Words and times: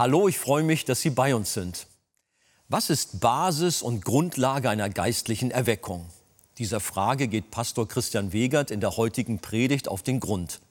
Hallo, 0.00 0.28
ich 0.28 0.38
freue 0.38 0.62
mich, 0.62 0.86
dass 0.86 1.02
Sie 1.02 1.10
bei 1.10 1.34
uns 1.34 1.52
sind. 1.52 1.86
Was 2.70 2.88
ist 2.88 3.20
Basis 3.20 3.82
und 3.82 4.02
Grundlage 4.02 4.70
einer 4.70 4.88
geistlichen 4.88 5.50
Erweckung? 5.50 6.06
Dieser 6.56 6.80
Frage 6.80 7.28
geht 7.28 7.50
Pastor 7.50 7.86
Christian 7.86 8.32
Wegert 8.32 8.70
in 8.70 8.80
der 8.80 8.96
heutigen 8.96 9.40
Predigt 9.40 9.88
auf 9.88 10.02
den 10.02 10.18
Grund. 10.18 10.62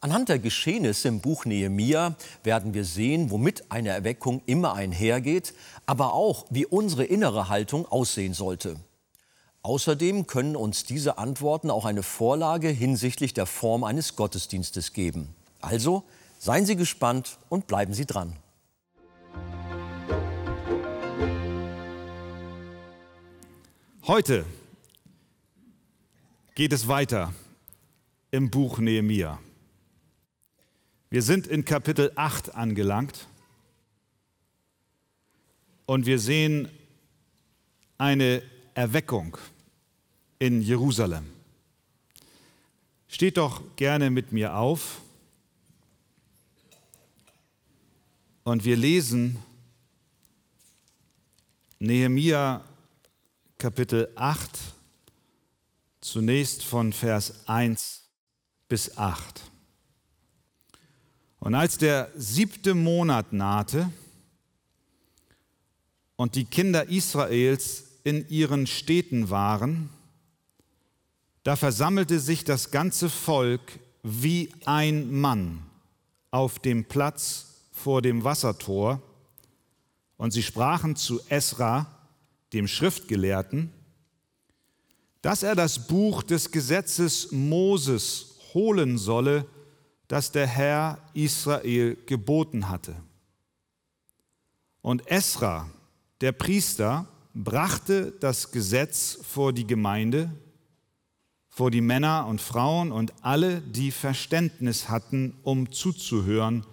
Anhand 0.00 0.28
der 0.28 0.40
Geschehnisse 0.40 1.06
im 1.06 1.20
Buch 1.20 1.44
Nehemia 1.44 2.16
werden 2.42 2.74
wir 2.74 2.84
sehen, 2.84 3.30
womit 3.30 3.70
eine 3.70 3.90
Erweckung 3.90 4.42
immer 4.44 4.74
einhergeht, 4.74 5.54
aber 5.86 6.12
auch, 6.12 6.44
wie 6.50 6.66
unsere 6.66 7.04
innere 7.04 7.48
Haltung 7.48 7.86
aussehen 7.86 8.34
sollte. 8.34 8.74
Außerdem 9.62 10.26
können 10.26 10.56
uns 10.56 10.82
diese 10.82 11.16
Antworten 11.18 11.70
auch 11.70 11.84
eine 11.84 12.02
Vorlage 12.02 12.70
hinsichtlich 12.70 13.34
der 13.34 13.46
Form 13.46 13.84
eines 13.84 14.16
Gottesdienstes 14.16 14.92
geben. 14.92 15.32
Also 15.60 16.02
seien 16.40 16.66
Sie 16.66 16.74
gespannt 16.74 17.38
und 17.48 17.68
bleiben 17.68 17.94
Sie 17.94 18.04
dran. 18.04 18.36
Heute 24.06 24.44
geht 26.54 26.74
es 26.74 26.88
weiter 26.88 27.32
im 28.30 28.50
Buch 28.50 28.78
Nehemia. 28.78 29.40
Wir 31.08 31.22
sind 31.22 31.46
in 31.46 31.64
Kapitel 31.64 32.12
8 32.14 32.54
angelangt 32.54 33.26
und 35.86 36.04
wir 36.04 36.18
sehen 36.18 36.68
eine 37.96 38.42
Erweckung 38.74 39.38
in 40.38 40.60
Jerusalem. 40.60 41.24
Steht 43.08 43.38
doch 43.38 43.62
gerne 43.76 44.10
mit 44.10 44.32
mir 44.32 44.54
auf 44.54 45.00
und 48.42 48.66
wir 48.66 48.76
lesen 48.76 49.38
Nehemia 51.78 52.62
Kapitel 53.64 54.10
8, 54.16 54.58
zunächst 56.02 56.62
von 56.64 56.92
Vers 56.92 57.48
1 57.48 58.02
bis 58.68 58.98
8. 58.98 59.40
Und 61.40 61.54
als 61.54 61.78
der 61.78 62.10
siebte 62.14 62.74
Monat 62.74 63.32
nahte 63.32 63.90
und 66.16 66.34
die 66.34 66.44
Kinder 66.44 66.90
Israels 66.90 67.84
in 68.02 68.28
ihren 68.28 68.66
Städten 68.66 69.30
waren, 69.30 69.88
da 71.42 71.56
versammelte 71.56 72.20
sich 72.20 72.44
das 72.44 72.70
ganze 72.70 73.08
Volk 73.08 73.78
wie 74.02 74.52
ein 74.66 75.10
Mann 75.10 75.64
auf 76.30 76.58
dem 76.58 76.84
Platz 76.84 77.46
vor 77.72 78.02
dem 78.02 78.24
Wassertor, 78.24 79.00
und 80.18 80.32
sie 80.32 80.42
sprachen 80.42 80.96
zu 80.96 81.22
Esra, 81.30 81.93
dem 82.54 82.68
Schriftgelehrten, 82.68 83.72
dass 85.20 85.42
er 85.42 85.54
das 85.54 85.86
Buch 85.86 86.22
des 86.22 86.50
Gesetzes 86.50 87.32
Moses 87.32 88.36
holen 88.54 88.98
solle, 88.98 89.46
das 90.08 90.32
der 90.32 90.46
Herr 90.46 90.98
Israel 91.14 91.96
geboten 92.06 92.68
hatte. 92.68 92.94
Und 94.82 95.10
Esra, 95.10 95.68
der 96.20 96.32
Priester, 96.32 97.06
brachte 97.34 98.12
das 98.20 98.52
Gesetz 98.52 99.18
vor 99.22 99.52
die 99.52 99.66
Gemeinde, 99.66 100.30
vor 101.48 101.70
die 101.70 101.80
Männer 101.80 102.26
und 102.26 102.40
Frauen 102.40 102.92
und 102.92 103.12
alle, 103.22 103.60
die 103.60 103.90
Verständnis 103.90 104.88
hatten, 104.88 105.36
um 105.42 105.72
zuzuhören, 105.72 106.64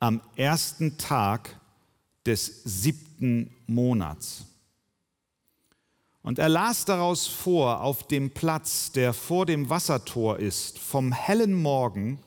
am 0.00 0.20
ersten 0.36 0.98
Tag 0.98 1.58
des 2.26 2.62
siebten 2.64 3.54
Monats. 3.66 4.46
Und 6.24 6.38
er 6.38 6.48
las 6.48 6.86
daraus 6.86 7.26
vor 7.26 7.82
auf 7.82 8.08
dem 8.08 8.30
Platz, 8.30 8.90
der 8.90 9.12
vor 9.12 9.44
dem 9.44 9.68
Wassertor 9.68 10.38
ist, 10.38 10.78
vom 10.78 11.12
hellen 11.12 11.52
Morgen 11.52 12.18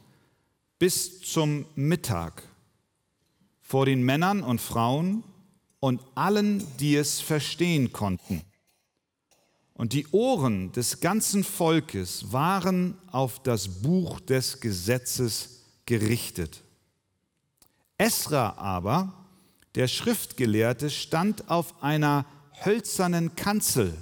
bis 0.77 1.19
zum 1.21 1.65
Mittag, 1.73 2.43
vor 3.59 3.87
den 3.87 4.03
Männern 4.03 4.43
und 4.43 4.61
Frauen 4.61 5.23
und 5.79 5.99
allen, 6.13 6.63
die 6.77 6.95
es 6.95 7.19
verstehen 7.19 7.91
konnten. 7.91 8.43
Und 9.73 9.93
die 9.93 10.05
Ohren 10.11 10.71
des 10.73 10.99
ganzen 10.99 11.43
Volkes 11.43 12.31
waren 12.31 12.99
auf 13.11 13.41
das 13.41 13.81
Buch 13.81 14.19
des 14.19 14.59
Gesetzes 14.59 15.63
gerichtet. 15.87 16.61
Esra 17.97 18.57
aber, 18.57 19.25
der 19.73 19.87
Schriftgelehrte, 19.87 20.91
stand 20.91 21.49
auf 21.49 21.81
einer 21.81 22.27
hölzernen 22.63 23.35
Kanzel, 23.35 23.93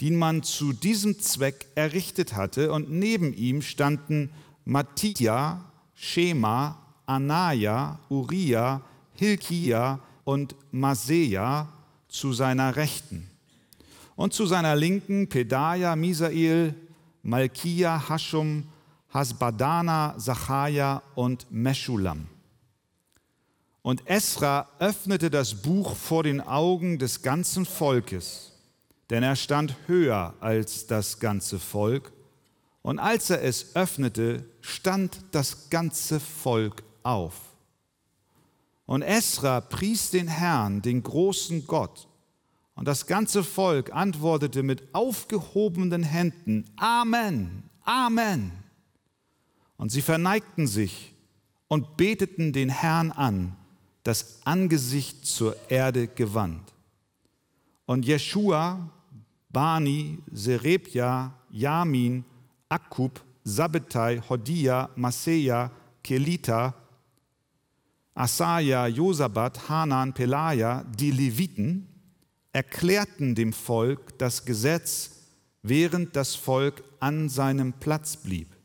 die 0.00 0.10
man 0.10 0.42
zu 0.42 0.72
diesem 0.72 1.18
Zweck 1.18 1.66
errichtet 1.74 2.34
hatte, 2.34 2.72
und 2.72 2.90
neben 2.90 3.32
ihm 3.34 3.62
standen 3.62 4.30
Mattia, 4.64 5.64
Schema, 5.94 6.78
Anaya, 7.06 7.98
Uriah, 8.08 8.82
Hilkia 9.14 10.00
und 10.24 10.54
Maseja 10.70 11.68
zu 12.08 12.32
seiner 12.32 12.76
Rechten. 12.76 13.28
Und 14.16 14.32
zu 14.32 14.46
seiner 14.46 14.76
Linken 14.76 15.28
Pedaja, 15.28 15.96
Misael, 15.96 16.74
Malkia, 17.22 18.08
Haschum, 18.08 18.64
Hasbadana, 19.12 20.14
Zacharia 20.18 21.02
und 21.14 21.46
Meschulam. 21.50 22.26
Und 23.82 24.06
Esra 24.06 24.68
öffnete 24.78 25.30
das 25.30 25.62
Buch 25.62 25.96
vor 25.96 26.22
den 26.22 26.40
Augen 26.40 26.98
des 26.98 27.22
ganzen 27.22 27.64
Volkes, 27.64 28.52
denn 29.08 29.22
er 29.22 29.36
stand 29.36 29.74
höher 29.86 30.34
als 30.40 30.86
das 30.86 31.18
ganze 31.18 31.58
Volk. 31.58 32.12
Und 32.82 32.98
als 32.98 33.30
er 33.30 33.42
es 33.42 33.74
öffnete, 33.74 34.44
stand 34.60 35.18
das 35.32 35.70
ganze 35.70 36.20
Volk 36.20 36.82
auf. 37.02 37.34
Und 38.84 39.02
Esra 39.02 39.60
pries 39.60 40.10
den 40.10 40.28
Herrn, 40.28 40.82
den 40.82 41.02
großen 41.02 41.66
Gott. 41.66 42.08
Und 42.74 42.86
das 42.86 43.06
ganze 43.06 43.44
Volk 43.44 43.92
antwortete 43.94 44.62
mit 44.62 44.94
aufgehobenen 44.94 46.02
Händen, 46.02 46.64
Amen, 46.76 47.70
Amen. 47.84 48.52
Und 49.76 49.90
sie 49.90 50.02
verneigten 50.02 50.66
sich 50.66 51.14
und 51.68 51.96
beteten 51.96 52.52
den 52.52 52.68
Herrn 52.68 53.12
an 53.12 53.56
das 54.02 54.40
Angesicht 54.44 55.26
zur 55.26 55.56
Erde 55.68 56.08
gewandt. 56.08 56.72
Und 57.86 58.04
Jeschua, 58.04 58.90
Bani, 59.50 60.18
Serebja, 60.32 61.32
Yamin, 61.50 62.24
Akkub, 62.68 63.20
Sabbetai, 63.44 64.22
Hodia, 64.28 64.90
Maseja, 64.96 65.70
Kelita, 66.02 66.74
Asaja, 68.14 68.86
Josabat, 68.86 69.68
Hanan, 69.68 70.12
Pelaja, 70.12 70.84
die 70.84 71.10
Leviten, 71.10 71.88
erklärten 72.52 73.34
dem 73.34 73.52
Volk 73.52 74.18
das 74.18 74.44
Gesetz, 74.44 75.10
während 75.62 76.16
das 76.16 76.34
Volk 76.34 76.82
an 77.00 77.28
seinem 77.28 77.72
Platz 77.72 78.16
blieb. 78.16 78.56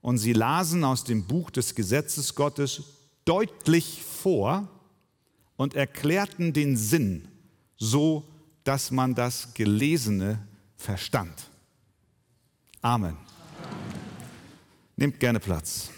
Und 0.00 0.18
sie 0.18 0.32
lasen 0.32 0.84
aus 0.84 1.04
dem 1.04 1.24
Buch 1.26 1.50
des 1.50 1.74
Gesetzes 1.74 2.34
Gottes 2.34 2.84
deutlich 3.26 4.02
vor 4.02 4.66
und 5.56 5.74
erklärten 5.74 6.54
den 6.54 6.78
Sinn 6.78 7.28
so, 7.76 8.24
dass 8.64 8.90
man 8.90 9.14
das 9.14 9.52
Gelesene 9.52 10.38
verstand. 10.76 11.50
Amen. 12.80 13.16
Nehmt 14.96 15.20
gerne 15.20 15.40
Platz. 15.40 15.90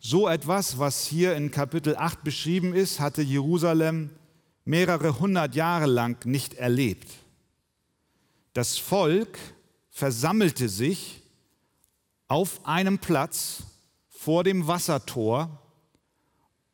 So 0.00 0.28
etwas, 0.28 0.78
was 0.78 1.06
hier 1.06 1.36
in 1.36 1.50
Kapitel 1.50 1.96
8 1.96 2.24
beschrieben 2.24 2.74
ist, 2.74 2.98
hatte 3.00 3.22
Jerusalem 3.22 4.10
mehrere 4.64 5.18
hundert 5.18 5.54
Jahre 5.54 5.86
lang 5.86 6.24
nicht 6.26 6.54
erlebt. 6.54 7.08
Das 8.54 8.78
Volk 8.78 9.38
versammelte 9.90 10.68
sich 10.68 11.22
auf 12.28 12.64
einem 12.66 12.98
Platz 12.98 13.62
vor 14.08 14.44
dem 14.44 14.66
Wassertor 14.66 15.62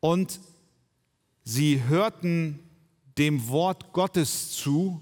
und 0.01 0.39
sie 1.43 1.83
hörten 1.83 2.59
dem 3.17 3.47
Wort 3.47 3.93
Gottes 3.93 4.51
zu, 4.51 5.01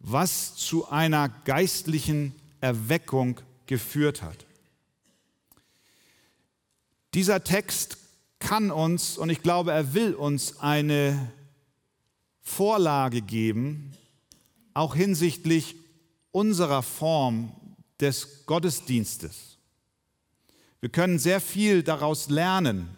was 0.00 0.56
zu 0.56 0.88
einer 0.88 1.28
geistlichen 1.28 2.34
Erweckung 2.60 3.40
geführt 3.66 4.22
hat. 4.22 4.44
Dieser 7.14 7.44
Text 7.44 7.98
kann 8.40 8.70
uns, 8.70 9.16
und 9.16 9.30
ich 9.30 9.42
glaube, 9.42 9.72
er 9.72 9.94
will 9.94 10.14
uns 10.14 10.58
eine 10.58 11.32
Vorlage 12.42 13.22
geben, 13.22 13.92
auch 14.74 14.94
hinsichtlich 14.96 15.76
unserer 16.32 16.82
Form 16.82 17.52
des 18.00 18.44
Gottesdienstes. 18.46 19.53
Wir 20.84 20.90
können 20.90 21.18
sehr 21.18 21.40
viel 21.40 21.82
daraus 21.82 22.28
lernen, 22.28 22.90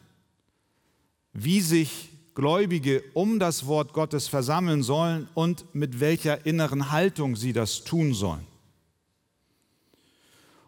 wie 1.32 1.60
sich 1.60 2.08
Gläubige 2.34 3.04
um 3.14 3.38
das 3.38 3.68
Wort 3.68 3.92
Gottes 3.92 4.26
versammeln 4.26 4.82
sollen 4.82 5.28
und 5.34 5.72
mit 5.72 6.00
welcher 6.00 6.46
inneren 6.46 6.90
Haltung 6.90 7.36
sie 7.36 7.52
das 7.52 7.84
tun 7.84 8.12
sollen. 8.12 8.44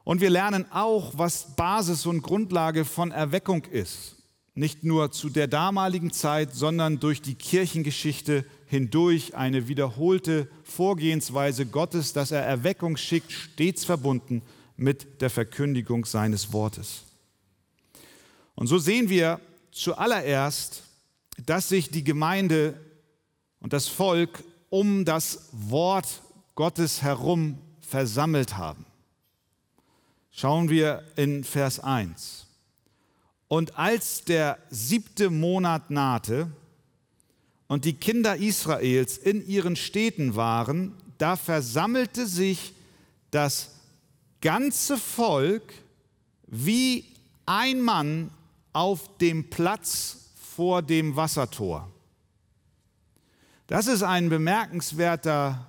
Und 0.04 0.20
wir 0.20 0.30
lernen 0.30 0.66
auch, 0.70 1.18
was 1.18 1.56
Basis 1.56 2.06
und 2.06 2.22
Grundlage 2.22 2.84
von 2.84 3.10
Erweckung 3.10 3.64
ist. 3.64 4.14
Nicht 4.54 4.84
nur 4.84 5.10
zu 5.10 5.28
der 5.28 5.48
damaligen 5.48 6.12
Zeit, 6.12 6.54
sondern 6.54 7.00
durch 7.00 7.20
die 7.20 7.34
Kirchengeschichte 7.34 8.44
hindurch 8.66 9.34
eine 9.34 9.66
wiederholte 9.66 10.46
Vorgehensweise 10.62 11.66
Gottes, 11.66 12.12
dass 12.12 12.30
er 12.30 12.44
Erweckung 12.44 12.96
schickt, 12.96 13.32
stets 13.32 13.84
verbunden 13.84 14.40
mit 14.76 15.20
der 15.20 15.30
Verkündigung 15.30 16.04
seines 16.04 16.52
Wortes. 16.52 17.07
Und 18.58 18.66
so 18.66 18.76
sehen 18.78 19.08
wir 19.08 19.40
zuallererst, 19.70 20.82
dass 21.46 21.68
sich 21.68 21.90
die 21.90 22.02
Gemeinde 22.02 22.74
und 23.60 23.72
das 23.72 23.86
Volk 23.86 24.42
um 24.68 25.04
das 25.04 25.48
Wort 25.52 26.22
Gottes 26.56 27.00
herum 27.02 27.58
versammelt 27.80 28.56
haben. 28.56 28.84
Schauen 30.32 30.70
wir 30.70 31.04
in 31.14 31.44
Vers 31.44 31.78
1. 31.78 32.48
Und 33.46 33.78
als 33.78 34.24
der 34.24 34.58
siebte 34.70 35.30
Monat 35.30 35.90
nahte 35.92 36.50
und 37.68 37.84
die 37.84 37.94
Kinder 37.94 38.38
Israels 38.38 39.18
in 39.18 39.46
ihren 39.46 39.76
Städten 39.76 40.34
waren, 40.34 40.94
da 41.16 41.36
versammelte 41.36 42.26
sich 42.26 42.72
das 43.30 43.76
ganze 44.40 44.96
Volk 44.98 45.62
wie 46.48 47.04
ein 47.46 47.80
Mann 47.80 48.32
auf 48.72 49.18
dem 49.18 49.50
Platz 49.50 50.30
vor 50.56 50.82
dem 50.82 51.16
Wassertor. 51.16 51.90
Das 53.66 53.86
ist 53.86 54.02
ein 54.02 54.28
bemerkenswerter 54.28 55.66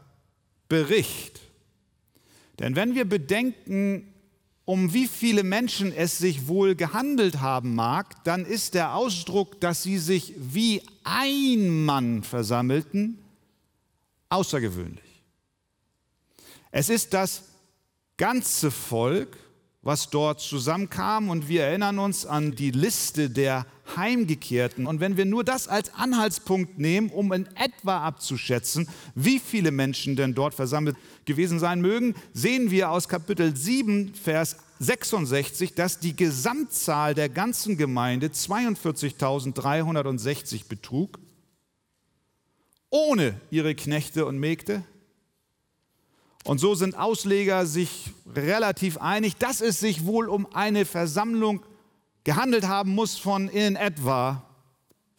Bericht. 0.70 1.42
Denn 2.60 2.76
wenn 2.76 2.96
wir 2.96 3.06
bedenken, 3.06 4.14
um 4.66 4.94
wie 4.94 5.08
viele 5.08 5.44
Menschen 5.44 5.92
es 5.92 6.20
sich 6.20 6.48
wohl 6.48 6.76
gehandelt 6.76 7.42
haben 7.42 7.74
mag, 7.74 8.24
dann 8.24 8.46
ist 8.46 8.74
der 8.76 8.94
Ausdruck, 8.94 9.60
dass 9.62 9.84
sie 9.84 9.98
sich 9.98 10.34
wie 10.38 10.84
ein 11.04 11.86
Mann 11.86 12.24
versammelten, 12.24 13.18
außergewöhnlich. 14.30 15.24
Es 16.72 16.90
ist 16.90 17.14
das 17.14 17.46
ganze 18.18 18.70
Volk, 18.70 19.38
was 19.90 20.10
dort 20.12 20.40
zusammenkam. 20.40 21.30
Und 21.30 21.50
wir 21.50 21.64
erinnern 21.64 21.98
uns 21.98 22.28
an 22.28 22.54
die 22.54 22.70
Liste 22.70 23.32
der 23.32 23.66
Heimgekehrten. 23.96 24.86
Und 24.86 25.00
wenn 25.00 25.18
wir 25.18 25.26
nur 25.26 25.44
das 25.44 25.68
als 25.68 25.92
Anhaltspunkt 25.96 26.78
nehmen, 26.78 27.10
um 27.10 27.34
in 27.34 27.48
etwa 27.56 28.06
abzuschätzen, 28.06 28.88
wie 29.16 29.40
viele 29.40 29.72
Menschen 29.72 30.16
denn 30.16 30.36
dort 30.36 30.54
versammelt 30.54 30.96
gewesen 31.26 31.58
sein 31.58 31.82
mögen, 31.82 32.14
sehen 32.34 32.70
wir 32.70 32.92
aus 32.92 33.10
Kapitel 33.10 33.56
7, 33.56 34.14
Vers 34.14 34.58
66, 34.78 35.74
dass 35.74 36.00
die 36.00 36.16
Gesamtzahl 36.16 37.16
der 37.16 37.30
ganzen 37.30 37.76
Gemeinde 37.76 38.28
42.360 38.28 40.68
betrug, 40.70 41.18
ohne 42.92 43.42
ihre 43.50 43.74
Knechte 43.74 44.28
und 44.28 44.38
Mägde 44.38 44.84
und 46.46 46.60
so 46.60 46.76
sind 46.76 46.98
Ausleger 46.98 47.66
sich 47.66 48.12
relativ 48.36 48.98
einig, 48.98 49.36
dass 49.38 49.62
es 49.62 49.80
sich 49.80 50.06
wohl 50.06 50.30
um 50.30 50.48
eine 50.54 50.86
Versammlung 50.86 51.66
gehandelt 52.24 52.68
haben 52.68 52.92
muss 52.92 53.18
von 53.18 53.50
in 53.50 53.76
etwa 53.76 54.44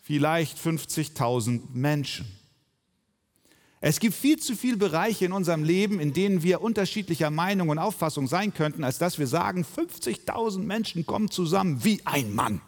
vielleicht 0.00 0.58
50.000 0.58 1.62
Menschen. 1.72 2.26
Es 3.82 3.98
gibt 3.98 4.14
viel 4.14 4.38
zu 4.38 4.56
viele 4.56 4.76
Bereiche 4.76 5.24
in 5.24 5.32
unserem 5.32 5.64
Leben, 5.64 6.00
in 6.00 6.12
denen 6.12 6.42
wir 6.42 6.60
unterschiedlicher 6.60 7.30
Meinung 7.30 7.70
und 7.70 7.78
Auffassung 7.78 8.26
sein 8.26 8.52
könnten, 8.52 8.84
als 8.84 8.98
dass 8.98 9.18
wir 9.18 9.26
sagen, 9.26 9.64
50.000 9.64 10.58
Menschen 10.58 11.06
kommen 11.06 11.30
zusammen 11.30 11.82
wie 11.82 12.00
ein 12.04 12.34
Mann. 12.34 12.60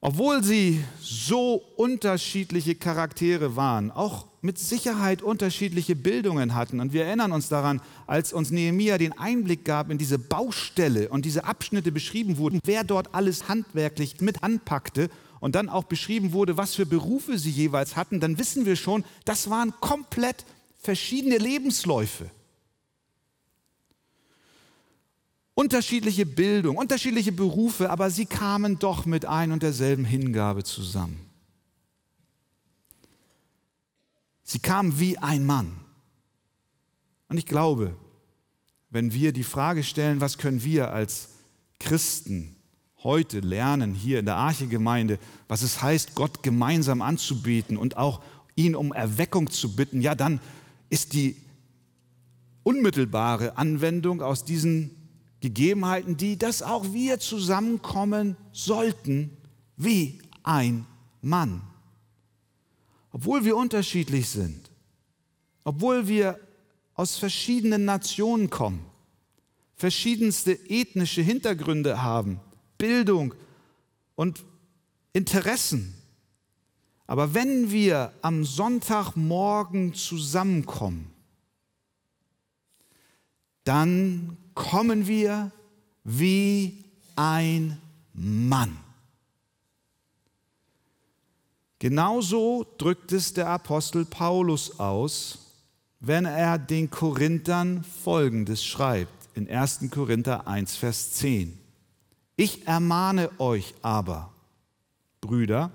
Obwohl 0.00 0.42
sie 0.42 0.82
so 1.00 1.56
unterschiedliche 1.76 2.76
Charaktere 2.76 3.56
waren, 3.56 3.90
auch 3.90 4.28
mit 4.46 4.58
Sicherheit 4.58 5.20
unterschiedliche 5.20 5.94
Bildungen 5.96 6.54
hatten. 6.54 6.80
Und 6.80 6.92
wir 6.92 7.04
erinnern 7.04 7.32
uns 7.32 7.48
daran, 7.48 7.82
als 8.06 8.32
uns 8.32 8.50
Nehemia 8.50 8.96
den 8.96 9.12
Einblick 9.18 9.64
gab 9.64 9.90
in 9.90 9.98
diese 9.98 10.18
Baustelle 10.18 11.08
und 11.08 11.24
diese 11.24 11.44
Abschnitte 11.44 11.92
beschrieben 11.92 12.38
wurden, 12.38 12.60
wer 12.64 12.84
dort 12.84 13.14
alles 13.14 13.48
handwerklich 13.48 14.20
mit 14.20 14.42
anpackte 14.42 15.10
und 15.40 15.54
dann 15.54 15.68
auch 15.68 15.84
beschrieben 15.84 16.32
wurde, 16.32 16.56
was 16.56 16.74
für 16.74 16.86
Berufe 16.86 17.38
sie 17.38 17.50
jeweils 17.50 17.96
hatten, 17.96 18.20
dann 18.20 18.38
wissen 18.38 18.64
wir 18.64 18.76
schon, 18.76 19.04
das 19.24 19.50
waren 19.50 19.74
komplett 19.80 20.46
verschiedene 20.78 21.38
Lebensläufe. 21.38 22.30
Unterschiedliche 25.54 26.24
Bildung, 26.24 26.76
unterschiedliche 26.76 27.32
Berufe, 27.32 27.90
aber 27.90 28.10
sie 28.10 28.26
kamen 28.26 28.78
doch 28.78 29.06
mit 29.06 29.24
ein 29.24 29.52
und 29.52 29.62
derselben 29.62 30.04
Hingabe 30.04 30.62
zusammen. 30.64 31.25
Sie 34.48 34.60
kamen 34.60 35.00
wie 35.00 35.18
ein 35.18 35.44
Mann. 35.44 35.72
Und 37.28 37.36
ich 37.36 37.46
glaube, 37.46 37.96
wenn 38.90 39.12
wir 39.12 39.32
die 39.32 39.42
Frage 39.42 39.82
stellen, 39.82 40.20
was 40.20 40.38
können 40.38 40.62
wir 40.62 40.92
als 40.92 41.30
Christen 41.80 42.54
heute 43.02 43.40
lernen 43.40 43.92
hier 43.92 44.20
in 44.20 44.24
der 44.24 44.36
Arche-Gemeinde, 44.36 45.18
was 45.48 45.62
es 45.62 45.82
heißt, 45.82 46.14
Gott 46.14 46.44
gemeinsam 46.44 47.02
anzubeten 47.02 47.76
und 47.76 47.96
auch 47.96 48.22
ihn 48.54 48.76
um 48.76 48.92
Erweckung 48.92 49.50
zu 49.50 49.74
bitten, 49.74 50.00
ja, 50.00 50.14
dann 50.14 50.40
ist 50.90 51.12
die 51.12 51.36
unmittelbare 52.62 53.58
Anwendung 53.58 54.22
aus 54.22 54.44
diesen 54.44 54.92
Gegebenheiten, 55.40 56.16
die, 56.16 56.38
dass 56.38 56.62
auch 56.62 56.92
wir 56.92 57.18
zusammenkommen 57.18 58.36
sollten 58.52 59.36
wie 59.76 60.20
ein 60.44 60.86
Mann. 61.20 61.62
Obwohl 63.16 63.46
wir 63.46 63.56
unterschiedlich 63.56 64.28
sind, 64.28 64.70
obwohl 65.64 66.06
wir 66.06 66.38
aus 66.92 67.16
verschiedenen 67.16 67.86
Nationen 67.86 68.50
kommen, 68.50 68.84
verschiedenste 69.74 70.52
ethnische 70.68 71.22
Hintergründe 71.22 72.02
haben, 72.02 72.40
Bildung 72.76 73.32
und 74.16 74.44
Interessen. 75.14 75.94
Aber 77.06 77.32
wenn 77.32 77.70
wir 77.70 78.12
am 78.20 78.44
Sonntagmorgen 78.44 79.94
zusammenkommen, 79.94 81.10
dann 83.64 84.36
kommen 84.52 85.06
wir 85.06 85.52
wie 86.04 86.84
ein 87.16 87.80
Mann. 88.12 88.76
Genauso 91.78 92.66
drückt 92.78 93.12
es 93.12 93.34
der 93.34 93.48
Apostel 93.48 94.04
Paulus 94.04 94.80
aus, 94.80 95.38
wenn 96.00 96.24
er 96.24 96.58
den 96.58 96.90
Korinthern 96.90 97.84
Folgendes 97.84 98.64
schreibt 98.64 99.28
in 99.34 99.48
1. 99.50 99.90
Korinther 99.90 100.46
1, 100.46 100.76
Vers 100.76 101.12
10. 101.12 101.58
Ich 102.36 102.66
ermahne 102.66 103.30
euch 103.38 103.74
aber, 103.82 104.32
Brüder, 105.20 105.70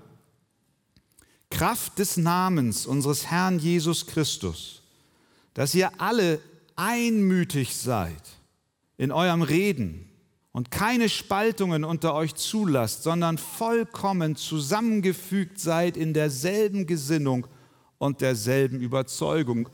Kraft 1.50 1.98
des 1.98 2.16
Namens 2.16 2.86
unseres 2.86 3.26
Herrn 3.26 3.58
Jesus 3.58 4.06
Christus, 4.06 4.82
dass 5.54 5.74
ihr 5.74 6.00
alle 6.00 6.40
einmütig 6.76 7.76
seid 7.76 8.22
in 8.96 9.12
eurem 9.12 9.42
Reden 9.42 10.08
und 10.52 10.70
keine 10.70 11.08
Spaltungen 11.08 11.82
unter 11.82 12.14
euch 12.14 12.34
zulasst, 12.34 13.02
sondern 13.02 13.38
vollkommen 13.38 14.36
zusammengefügt 14.36 15.58
seid 15.58 15.96
in 15.96 16.12
derselben 16.12 16.86
Gesinnung 16.86 17.46
und 17.98 18.20
derselben 18.20 18.80
Überzeugung. 18.80 19.68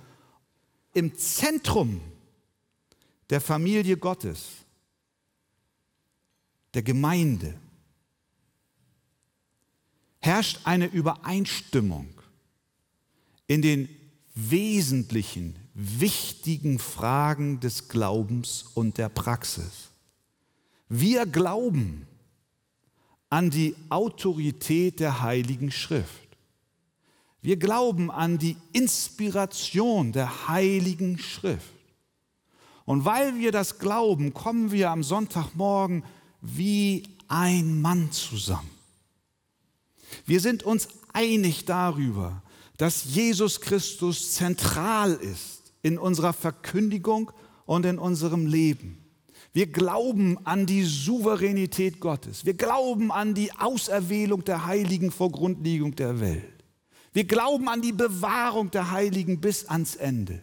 Im 0.94 1.16
Zentrum 1.16 2.00
der 3.28 3.40
Familie 3.40 3.96
Gottes, 3.96 4.46
der 6.74 6.82
Gemeinde, 6.82 7.54
herrscht 10.20 10.60
eine 10.64 10.86
Übereinstimmung 10.86 12.08
in 13.46 13.62
den 13.62 13.88
wesentlichen, 14.34 15.56
wichtigen 15.74 16.78
Fragen 16.78 17.60
des 17.60 17.88
Glaubens 17.88 18.62
und 18.74 18.98
der 18.98 19.08
Praxis. 19.08 19.88
Wir 20.88 21.26
glauben 21.26 22.06
an 23.30 23.50
die 23.50 23.74
Autorität 23.90 25.00
der 25.00 25.22
Heiligen 25.22 25.70
Schrift. 25.70 26.28
Wir 27.40 27.56
glauben 27.56 28.10
an 28.10 28.38
die 28.38 28.56
Inspiration 28.72 30.12
der 30.12 30.48
Heiligen 30.48 31.18
Schrift. 31.18 31.74
Und 32.84 33.04
weil 33.04 33.38
wir 33.38 33.52
das 33.52 33.78
glauben, 33.78 34.32
kommen 34.32 34.72
wir 34.72 34.90
am 34.90 35.02
Sonntagmorgen 35.02 36.04
wie 36.40 37.02
ein 37.28 37.80
Mann 37.82 38.10
zusammen. 38.12 38.70
Wir 40.24 40.40
sind 40.40 40.62
uns 40.62 40.88
einig 41.12 41.66
darüber, 41.66 42.42
dass 42.78 43.04
Jesus 43.04 43.60
Christus 43.60 44.32
zentral 44.32 45.14
ist 45.14 45.72
in 45.82 45.98
unserer 45.98 46.32
Verkündigung 46.32 47.30
und 47.66 47.84
in 47.84 47.98
unserem 47.98 48.46
Leben. 48.46 49.04
Wir 49.52 49.66
glauben 49.66 50.38
an 50.44 50.66
die 50.66 50.84
Souveränität 50.84 52.00
Gottes. 52.00 52.44
Wir 52.44 52.54
glauben 52.54 53.10
an 53.10 53.34
die 53.34 53.52
Auserwählung 53.52 54.44
der 54.44 54.66
Heiligen 54.66 55.10
vor 55.10 55.32
Grundlegung 55.32 55.96
der 55.96 56.20
Welt. 56.20 56.64
Wir 57.12 57.24
glauben 57.24 57.68
an 57.68 57.82
die 57.82 57.92
Bewahrung 57.92 58.70
der 58.70 58.90
Heiligen 58.90 59.40
bis 59.40 59.66
ans 59.66 59.96
Ende. 59.96 60.40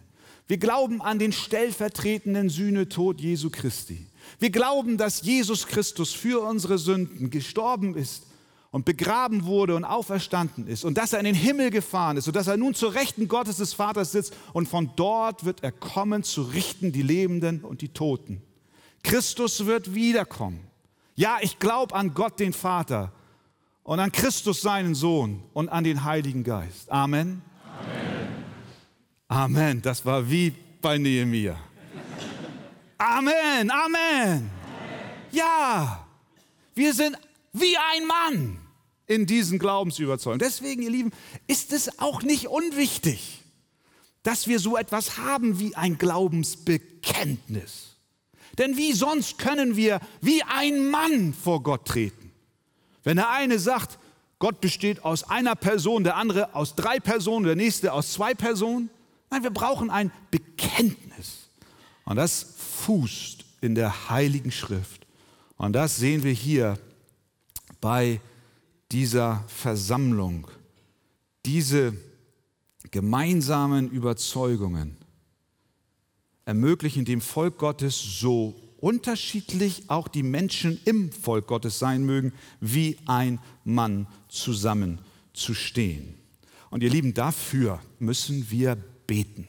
Wir 0.48 0.58
glauben 0.58 1.00
an 1.00 1.18
den 1.18 1.32
stellvertretenden 1.32 2.48
Sühnetod 2.48 3.20
Jesu 3.20 3.50
Christi. 3.50 4.06
Wir 4.38 4.50
glauben, 4.50 4.96
dass 4.96 5.22
Jesus 5.22 5.66
Christus 5.66 6.12
für 6.12 6.42
unsere 6.42 6.78
Sünden 6.78 7.30
gestorben 7.30 7.96
ist 7.96 8.26
und 8.70 8.84
begraben 8.84 9.44
wurde 9.46 9.74
und 9.74 9.84
auferstanden 9.84 10.66
ist 10.66 10.84
und 10.84 10.98
dass 10.98 11.12
er 11.12 11.20
in 11.20 11.24
den 11.24 11.34
Himmel 11.34 11.70
gefahren 11.70 12.16
ist 12.16 12.26
und 12.26 12.36
dass 12.36 12.46
er 12.46 12.56
nun 12.56 12.74
zur 12.74 12.94
Rechten 12.94 13.26
Gottes 13.26 13.56
des 13.56 13.72
Vaters 13.72 14.12
sitzt 14.12 14.34
und 14.52 14.68
von 14.68 14.90
dort 14.96 15.44
wird 15.44 15.62
er 15.62 15.72
kommen 15.72 16.22
zu 16.22 16.42
richten 16.42 16.92
die 16.92 17.02
Lebenden 17.02 17.64
und 17.64 17.80
die 17.80 17.88
Toten. 17.88 18.42
Christus 19.06 19.66
wird 19.66 19.94
wiederkommen. 19.94 20.66
Ja, 21.14 21.38
ich 21.40 21.60
glaube 21.60 21.94
an 21.94 22.12
Gott 22.12 22.40
den 22.40 22.52
Vater 22.52 23.12
und 23.84 24.00
an 24.00 24.10
Christus 24.10 24.62
seinen 24.62 24.96
Sohn 24.96 25.44
und 25.52 25.68
an 25.68 25.84
den 25.84 26.02
Heiligen 26.02 26.42
Geist. 26.42 26.90
Amen. 26.90 27.40
Amen. 29.28 29.28
Amen. 29.28 29.82
Das 29.82 30.04
war 30.04 30.28
wie 30.28 30.52
bei 30.82 30.98
Nehemiah. 30.98 31.56
Amen. 32.98 33.70
Amen. 33.70 34.50
Ja, 35.30 36.04
wir 36.74 36.92
sind 36.92 37.16
wie 37.52 37.76
ein 37.76 38.06
Mann 38.06 38.58
in 39.06 39.24
diesen 39.24 39.60
Glaubensüberzeugungen. 39.60 40.40
Deswegen, 40.40 40.82
ihr 40.82 40.90
Lieben, 40.90 41.12
ist 41.46 41.72
es 41.72 42.00
auch 42.00 42.22
nicht 42.22 42.48
unwichtig, 42.48 43.44
dass 44.24 44.48
wir 44.48 44.58
so 44.58 44.76
etwas 44.76 45.16
haben 45.16 45.60
wie 45.60 45.76
ein 45.76 45.96
Glaubensbekenntnis. 45.96 47.95
Denn 48.58 48.76
wie 48.76 48.92
sonst 48.92 49.38
können 49.38 49.76
wir 49.76 50.00
wie 50.20 50.42
ein 50.42 50.90
Mann 50.90 51.34
vor 51.34 51.62
Gott 51.62 51.86
treten? 51.86 52.32
Wenn 53.04 53.16
der 53.16 53.30
eine 53.30 53.58
sagt, 53.58 53.98
Gott 54.38 54.60
besteht 54.60 55.04
aus 55.04 55.24
einer 55.24 55.54
Person, 55.54 56.04
der 56.04 56.16
andere 56.16 56.54
aus 56.54 56.74
drei 56.74 57.00
Personen, 57.00 57.46
der 57.46 57.56
nächste 57.56 57.92
aus 57.92 58.12
zwei 58.12 58.34
Personen. 58.34 58.90
Nein, 59.30 59.42
wir 59.42 59.50
brauchen 59.50 59.90
ein 59.90 60.12
Bekenntnis. 60.30 61.48
Und 62.04 62.16
das 62.16 62.54
fußt 62.84 63.44
in 63.60 63.74
der 63.74 64.10
Heiligen 64.10 64.52
Schrift. 64.52 65.06
Und 65.56 65.72
das 65.72 65.96
sehen 65.96 66.22
wir 66.22 66.32
hier 66.32 66.78
bei 67.80 68.20
dieser 68.92 69.44
Versammlung. 69.48 70.48
Diese 71.46 71.94
gemeinsamen 72.90 73.90
Überzeugungen 73.90 74.98
ermöglichen 76.46 77.04
dem 77.04 77.20
Volk 77.20 77.58
Gottes 77.58 78.00
so 78.20 78.54
unterschiedlich 78.78 79.82
auch 79.88 80.06
die 80.06 80.22
Menschen 80.22 80.80
im 80.84 81.10
Volk 81.10 81.48
Gottes 81.48 81.78
sein 81.78 82.04
mögen, 82.04 82.32
wie 82.60 82.96
ein 83.06 83.40
Mann 83.64 84.06
zusammenzustehen. 84.28 86.14
Und 86.70 86.82
ihr 86.82 86.90
Lieben, 86.90 87.14
dafür 87.14 87.80
müssen 87.98 88.50
wir 88.50 88.76
beten. 89.06 89.48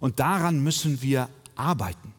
Und 0.00 0.20
daran 0.20 0.62
müssen 0.62 1.00
wir 1.00 1.28
arbeiten, 1.56 2.12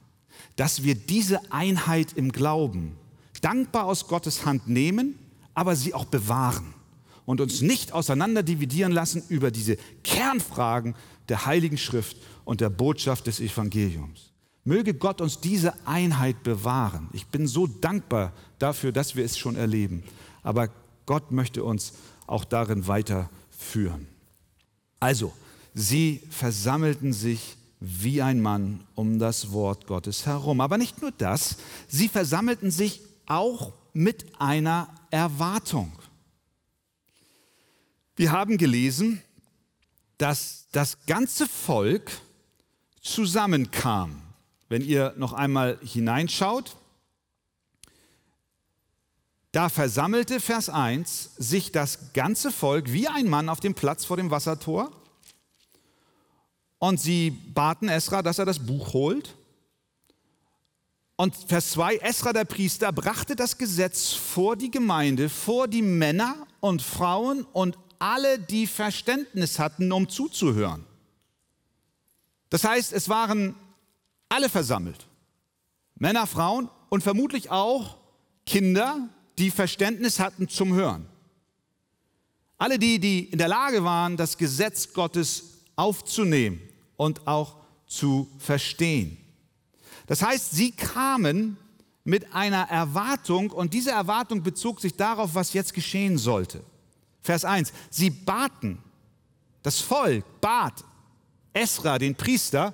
dass 0.56 0.84
wir 0.84 0.96
diese 0.96 1.52
Einheit 1.52 2.14
im 2.14 2.32
Glauben 2.32 2.98
dankbar 3.42 3.86
aus 3.86 4.08
Gottes 4.08 4.46
Hand 4.46 4.68
nehmen, 4.68 5.20
aber 5.54 5.76
sie 5.76 5.94
auch 5.94 6.06
bewahren 6.06 6.74
und 7.26 7.42
uns 7.42 7.62
nicht 7.62 7.92
auseinanderdividieren 7.92 8.92
lassen 8.92 9.22
über 9.30 9.52
diese 9.52 9.78
Kernfragen 10.04 10.96
der 11.30 11.46
Heiligen 11.46 11.78
Schrift 11.78 12.18
und 12.46 12.62
der 12.62 12.70
Botschaft 12.70 13.28
des 13.28 13.40
Evangeliums. 13.40 14.32
Möge 14.66 14.94
Gott 14.94 15.20
uns 15.20 15.40
diese 15.40 15.74
Einheit 15.86 16.44
bewahren. 16.44 17.10
Ich 17.12 17.28
bin 17.28 17.48
so 17.48 17.68
dankbar 17.68 18.32
dafür, 18.60 18.92
dass 18.92 19.16
wir 19.16 19.26
es 19.26 19.38
schon 19.38 19.56
erleben. 19.56 20.04
Aber 20.42 20.70
Gott 21.06 21.32
möchte 21.32 21.64
uns 21.64 21.94
auch 22.28 22.46
darin 22.46 22.88
weiterführen. 22.88 24.08
Also, 25.00 25.34
sie 25.74 26.22
versammelten 26.30 27.12
sich 27.12 27.58
wie 27.82 28.22
ein 28.22 28.42
Mann 28.42 28.86
um 28.96 29.20
das 29.20 29.52
Wort 29.52 29.88
Gottes 29.88 30.26
herum. 30.26 30.62
Aber 30.62 30.78
nicht 30.78 31.02
nur 31.02 31.12
das, 31.12 31.58
sie 31.90 32.08
versammelten 32.08 32.72
sich 32.72 33.02
auch 33.26 33.74
mit 33.92 34.40
einer 34.40 34.88
Erwartung. 35.12 35.92
Wir 38.16 38.32
haben 38.32 38.58
gelesen, 38.58 39.22
dass 40.18 40.68
das 40.72 41.06
ganze 41.06 41.48
Volk 41.48 42.10
zusammenkam. 43.04 44.22
Wenn 44.70 44.82
ihr 44.82 45.14
noch 45.18 45.34
einmal 45.34 45.78
hineinschaut, 45.84 46.76
da 49.52 49.70
versammelte 49.70 50.40
Vers 50.40 50.70
1 50.70 51.36
sich 51.38 51.72
das 51.72 52.14
ganze 52.14 52.52
Volk 52.52 52.92
wie 52.92 53.08
ein 53.08 53.30
Mann 53.30 53.50
auf 53.50 53.60
dem 53.60 53.76
Platz 53.76 54.04
vor 54.04 54.18
dem 54.18 54.32
Wassertor 54.32 54.92
und 56.80 57.00
sie 57.00 57.30
baten 57.30 57.88
Esra, 57.88 58.24
dass 58.24 58.40
er 58.40 58.46
das 58.46 58.60
Buch 58.60 58.94
holt. 58.94 59.36
Und 61.16 61.36
Vers 61.36 61.70
2, 61.72 61.98
Esra 61.98 62.34
der 62.34 62.46
Priester 62.46 62.92
brachte 62.92 63.36
das 63.36 63.58
Gesetz 63.60 64.14
vor 64.14 64.56
die 64.56 64.72
Gemeinde, 64.72 65.30
vor 65.30 65.68
die 65.68 65.84
Männer 65.84 66.36
und 66.60 66.82
Frauen 66.82 67.46
und 67.54 67.78
alle, 68.00 68.40
die 68.40 68.66
Verständnis 68.66 69.60
hatten, 69.60 69.92
um 69.92 70.10
zuzuhören. 70.10 70.84
Das 72.54 72.66
heißt, 72.66 72.94
es 72.94 73.10
waren 73.10 73.56
alle 74.30 74.48
versammelt. 74.48 75.08
Männer, 75.96 76.28
Frauen 76.28 76.70
und 76.90 77.02
vermutlich 77.02 77.50
auch 77.50 77.98
Kinder, 78.46 79.10
die 79.40 79.50
Verständnis 79.50 80.20
hatten 80.20 80.48
zum 80.48 80.76
Hören. 80.76 81.08
Alle 82.60 82.78
die, 82.78 83.00
die 83.00 83.22
in 83.24 83.40
der 83.40 83.48
Lage 83.48 83.84
waren, 83.84 84.18
das 84.18 84.38
Gesetz 84.38 84.94
Gottes 84.94 85.64
aufzunehmen 85.76 86.62
und 86.96 87.26
auch 87.26 87.56
zu 87.88 88.30
verstehen. 88.38 89.18
Das 90.06 90.22
heißt, 90.22 90.52
sie 90.52 90.74
kamen 90.74 91.58
mit 92.04 92.36
einer 92.36 92.70
Erwartung 92.70 93.50
und 93.50 93.74
diese 93.74 93.90
Erwartung 93.90 94.44
bezog 94.44 94.80
sich 94.80 94.96
darauf, 94.96 95.34
was 95.34 95.54
jetzt 95.54 95.74
geschehen 95.74 96.20
sollte. 96.20 96.64
Vers 97.24 97.46
1, 97.46 97.74
sie 97.90 98.12
baten, 98.12 98.78
das 99.64 99.80
Volk 99.80 100.24
bat 100.40 100.84
Esra, 101.54 102.00
den 102.00 102.16
Priester, 102.16 102.74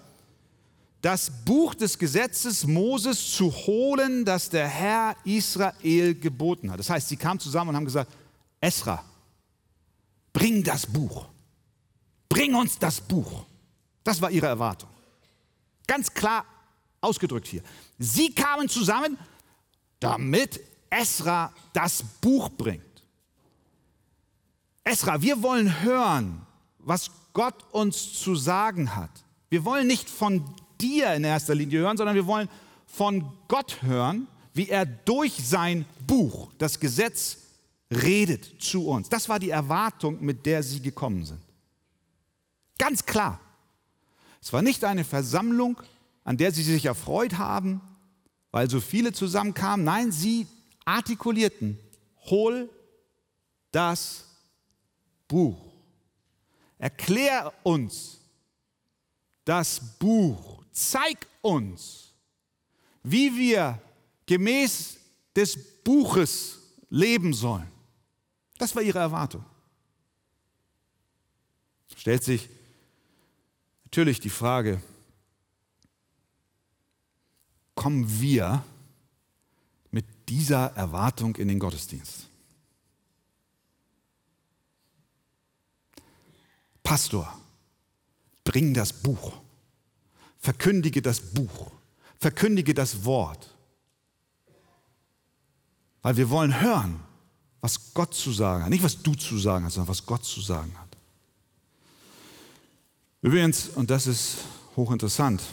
das 1.02 1.32
Buch 1.46 1.76
des 1.76 1.98
Gesetzes 1.98 2.66
Moses 2.66 3.36
zu 3.36 3.52
holen, 3.52 4.26
das 4.26 4.50
der 4.50 4.68
Herr 4.68 5.16
Israel 5.24 6.16
geboten 6.16 6.72
hat. 6.72 6.80
Das 6.80 6.90
heißt, 6.90 7.08
sie 7.08 7.18
kamen 7.18 7.40
zusammen 7.40 7.70
und 7.70 7.76
haben 7.76 7.86
gesagt, 7.86 8.12
Esra, 8.60 9.04
bring 10.34 10.64
das 10.64 10.86
Buch. 10.86 11.28
Bring 12.28 12.54
uns 12.54 12.78
das 12.78 13.00
Buch. 13.00 13.46
Das 14.04 14.22
war 14.22 14.30
ihre 14.30 14.48
Erwartung. 14.48 14.90
Ganz 15.88 16.14
klar 16.14 16.46
ausgedrückt 17.02 17.48
hier. 17.48 17.64
Sie 17.98 18.34
kamen 18.34 18.70
zusammen, 18.70 19.18
damit 20.00 20.60
Esra 20.90 21.54
das 21.74 22.04
Buch 22.22 22.50
bringt. 22.50 22.84
Esra, 24.84 25.22
wir 25.22 25.42
wollen 25.42 25.82
hören, 25.82 26.46
was 26.80 27.12
Gott 27.34 27.66
uns 27.72 28.14
zu 28.14 28.36
sagen 28.36 28.96
hat. 28.96 29.12
Wir 29.50 29.66
wollen 29.66 29.88
nicht 29.88 30.10
von 30.10 30.44
dir 30.80 31.14
in 31.14 31.24
erster 31.24 31.56
Linie 31.56 31.80
hören, 31.80 31.98
sondern 31.98 32.16
wir 32.16 32.28
wollen 32.28 32.50
von 32.86 33.32
Gott 33.48 33.82
hören, 33.82 34.28
wie 34.54 34.70
er 34.70 34.86
durch 34.86 35.34
sein 35.48 35.86
Buch, 36.08 36.52
das 36.58 36.80
Gesetz, 36.80 37.38
redet 37.92 38.62
zu 38.62 38.88
uns. 38.88 39.10
Das 39.10 39.30
war 39.30 39.40
die 39.40 39.50
Erwartung, 39.50 40.24
mit 40.24 40.46
der 40.46 40.64
sie 40.64 40.82
gekommen 40.82 41.26
sind. 41.26 41.40
Ganz 42.78 43.06
klar. 43.06 43.40
Es 44.42 44.54
war 44.54 44.62
nicht 44.62 44.84
eine 44.84 45.04
Versammlung, 45.04 45.82
an 46.24 46.38
der 46.38 46.52
sie 46.52 46.64
sich 46.64 46.86
erfreut 46.86 47.38
haben, 47.38 47.82
weil 48.52 48.70
so 48.70 48.80
viele 48.80 49.12
zusammenkamen. 49.12 49.86
Nein, 49.86 50.12
sie 50.12 50.48
artikulierten, 50.86 51.80
hol 52.30 52.70
das 53.72 54.26
Buch. 55.28 55.69
Erklär 56.80 57.54
uns 57.64 58.18
das 59.44 59.80
Buch. 60.00 60.64
Zeig 60.72 61.28
uns, 61.42 62.14
wie 63.04 63.36
wir 63.36 63.80
gemäß 64.26 64.98
des 65.36 65.84
Buches 65.84 66.58
leben 66.90 67.34
sollen. 67.34 67.70
Das 68.58 68.76
war 68.76 68.82
ihre 68.82 69.00
Erwartung. 69.00 69.46
Stellt 71.96 72.24
sich 72.24 72.48
natürlich 73.84 74.22
die 74.22 74.30
Frage, 74.30 74.82
kommen 77.76 78.22
wir 78.22 78.64
mit 79.92 80.06
dieser 80.30 80.68
Erwartung 80.78 81.36
in 81.36 81.50
den 81.50 81.60
Gottesdienst? 81.60 82.29
Pastor, 86.90 87.32
bring 88.44 88.74
das 88.74 88.92
Buch, 88.92 89.34
verkündige 90.40 91.04
das 91.04 91.22
Buch, 91.22 91.70
verkündige 92.18 92.74
das 92.74 93.06
Wort. 93.06 93.54
Weil 96.02 96.18
wir 96.18 96.32
wollen 96.32 96.60
hören, 96.60 97.00
was 97.62 97.94
Gott 97.94 98.16
zu 98.16 98.32
sagen 98.32 98.64
hat. 98.64 98.72
Nicht, 98.72 98.84
was 98.84 99.04
du 99.04 99.14
zu 99.14 99.38
sagen 99.38 99.66
hast, 99.66 99.76
sondern 99.76 99.90
was 99.90 100.04
Gott 100.04 100.26
zu 100.26 100.42
sagen 100.42 100.74
hat. 100.80 100.98
Übrigens, 103.22 103.70
und 103.70 103.92
das 103.92 104.08
ist 104.08 104.38
hochinteressant, 104.76 105.44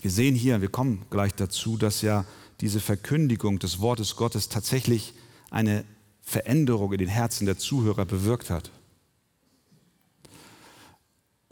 wir 0.00 0.10
sehen 0.10 0.34
hier, 0.34 0.62
wir 0.62 0.70
kommen 0.70 1.04
gleich 1.10 1.34
dazu, 1.34 1.76
dass 1.76 2.00
ja 2.00 2.24
diese 2.62 2.80
Verkündigung 2.80 3.58
des 3.58 3.80
Wortes 3.80 4.16
Gottes 4.16 4.48
tatsächlich 4.48 5.12
eine 5.50 5.84
Veränderung 6.22 6.90
in 6.94 7.00
den 7.00 7.08
Herzen 7.08 7.44
der 7.44 7.58
Zuhörer 7.58 8.06
bewirkt 8.06 8.48
hat. 8.48 8.70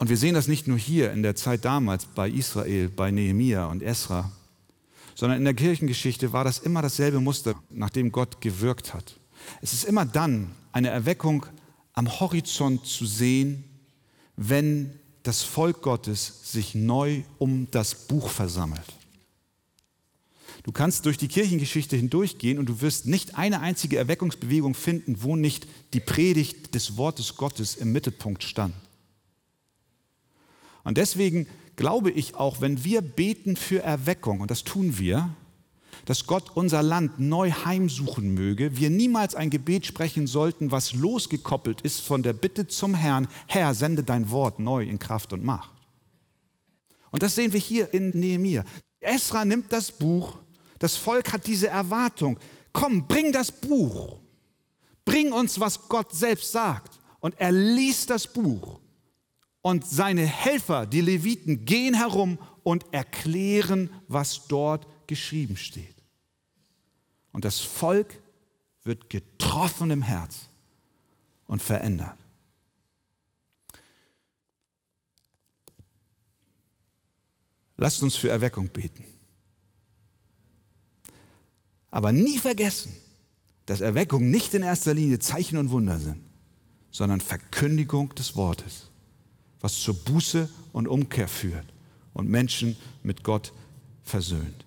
Und 0.03 0.09
wir 0.09 0.17
sehen 0.17 0.33
das 0.33 0.49
nicht 0.49 0.67
nur 0.67 0.77
hier 0.77 1.13
in 1.13 1.23
der 1.23 1.33
Zeit 1.33 1.63
damals 1.63 2.07
bei 2.07 2.29
Israel, 2.29 2.89
bei 2.89 3.09
Nehemia 3.09 3.67
und 3.67 3.81
Esra, 3.81 4.33
sondern 5.15 5.37
in 5.37 5.45
der 5.45 5.53
Kirchengeschichte 5.53 6.33
war 6.33 6.43
das 6.43 6.59
immer 6.59 6.81
dasselbe 6.81 7.21
Muster, 7.21 7.55
nach 7.69 7.89
dem 7.89 8.11
Gott 8.11 8.41
gewirkt 8.41 8.93
hat. 8.93 9.17
Es 9.61 9.71
ist 9.71 9.85
immer 9.85 10.05
dann 10.05 10.51
eine 10.73 10.89
Erweckung 10.89 11.45
am 11.93 12.19
Horizont 12.19 12.85
zu 12.85 13.05
sehen, 13.05 13.63
wenn 14.35 14.91
das 15.23 15.41
Volk 15.41 15.81
Gottes 15.81 16.51
sich 16.51 16.75
neu 16.75 17.23
um 17.37 17.69
das 17.71 17.95
Buch 17.95 18.27
versammelt. 18.27 18.83
Du 20.63 20.73
kannst 20.73 21.05
durch 21.05 21.17
die 21.17 21.29
Kirchengeschichte 21.29 21.95
hindurchgehen 21.95 22.59
und 22.59 22.67
du 22.67 22.81
wirst 22.81 23.07
nicht 23.07 23.37
eine 23.37 23.61
einzige 23.61 23.95
Erweckungsbewegung 23.99 24.73
finden, 24.73 25.23
wo 25.23 25.37
nicht 25.37 25.65
die 25.93 26.01
Predigt 26.01 26.75
des 26.75 26.97
Wortes 26.97 27.37
Gottes 27.37 27.77
im 27.77 27.93
Mittelpunkt 27.93 28.43
stand. 28.43 28.73
Und 30.83 30.97
deswegen 30.97 31.47
glaube 31.75 32.11
ich 32.11 32.35
auch, 32.35 32.61
wenn 32.61 32.83
wir 32.83 33.01
beten 33.01 33.55
für 33.55 33.81
Erweckung, 33.81 34.41
und 34.41 34.51
das 34.51 34.63
tun 34.63 34.97
wir, 34.97 35.29
dass 36.05 36.27
Gott 36.27 36.51
unser 36.55 36.83
Land 36.83 37.19
neu 37.19 37.51
heimsuchen 37.51 38.33
möge, 38.33 38.77
wir 38.77 38.89
niemals 38.89 39.35
ein 39.35 39.49
Gebet 39.49 39.85
sprechen 39.85 40.27
sollten, 40.27 40.71
was 40.71 40.93
losgekoppelt 40.93 41.81
ist 41.81 42.01
von 42.01 42.23
der 42.23 42.33
Bitte 42.33 42.67
zum 42.67 42.93
Herrn, 42.93 43.27
Herr, 43.47 43.73
sende 43.73 44.03
dein 44.03 44.29
Wort 44.29 44.59
neu 44.59 44.83
in 44.83 44.99
Kraft 44.99 45.31
und 45.31 45.43
Macht. 45.43 45.71
Und 47.11 47.23
das 47.23 47.35
sehen 47.35 47.53
wir 47.53 47.59
hier 47.59 47.93
in 47.93 48.09
Nehemiah. 48.09 48.65
Esra 48.99 49.45
nimmt 49.45 49.71
das 49.71 49.91
Buch, 49.91 50.39
das 50.79 50.97
Volk 50.97 51.31
hat 51.31 51.47
diese 51.47 51.67
Erwartung, 51.67 52.37
komm, 52.73 53.07
bring 53.07 53.31
das 53.31 53.51
Buch, 53.51 54.19
bring 55.05 55.31
uns, 55.31 55.59
was 55.59 55.87
Gott 55.87 56.13
selbst 56.13 56.51
sagt. 56.51 56.99
Und 57.19 57.39
er 57.39 57.53
liest 57.53 58.09
das 58.09 58.27
Buch 58.27 58.81
und 59.63 59.87
seine 59.87 60.25
Helfer, 60.25 60.85
die 60.85 61.01
Leviten, 61.01 61.65
gehen 61.65 61.95
herum 61.95 62.37
und 62.63 62.93
erklären, 62.93 63.89
was 64.09 64.47
dort 64.47 64.85
geschrieben 65.07 65.55
steht. 65.55 65.95
Und 67.31 67.45
das 67.45 67.61
Volk 67.61 68.21
wird 68.83 69.09
getroffen 69.09 69.89
im 69.89 70.01
Herz 70.01 70.49
und 71.47 71.61
verändert. 71.61 72.17
Lasst 77.77 78.03
uns 78.03 78.17
für 78.17 78.29
Erweckung 78.29 78.67
beten. 78.67 79.05
Aber 81.89 82.11
nie 82.11 82.37
vergessen, 82.37 82.93
dass 83.65 83.79
Erweckung 83.79 84.29
nicht 84.29 84.53
in 84.53 84.63
erster 84.63 84.93
Linie 84.93 85.19
Zeichen 85.19 85.57
und 85.57 85.71
Wunder 85.71 85.99
sind, 85.99 86.21
sondern 86.91 87.21
Verkündigung 87.21 88.13
des 88.13 88.35
Wortes 88.35 88.89
was 89.63 89.79
zur 89.79 89.95
Buße 89.95 90.49
und 90.73 90.89
Umkehr 90.89 91.29
führt 91.29 91.65
und 92.13 92.29
Menschen 92.29 92.75
mit 93.01 93.23
Gott 93.23 93.53
versöhnt. 94.03 94.65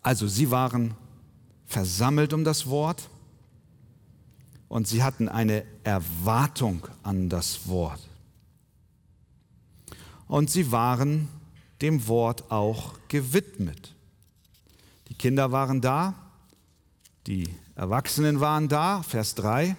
Also 0.00 0.26
sie 0.26 0.50
waren 0.50 0.94
versammelt 1.66 2.32
um 2.32 2.44
das 2.44 2.66
Wort 2.66 3.10
und 4.68 4.88
sie 4.88 5.02
hatten 5.02 5.28
eine 5.28 5.66
Erwartung 5.84 6.88
an 7.02 7.28
das 7.28 7.68
Wort. 7.68 8.00
Und 10.28 10.48
sie 10.48 10.72
waren 10.72 11.28
dem 11.82 12.08
Wort 12.08 12.50
auch 12.50 12.94
gewidmet. 13.08 13.94
Die 15.08 15.14
Kinder 15.14 15.52
waren 15.52 15.82
da, 15.82 16.14
die 17.26 17.54
Erwachsenen 17.74 18.40
waren 18.40 18.70
da, 18.70 19.02
Vers 19.02 19.34
3. 19.34 19.76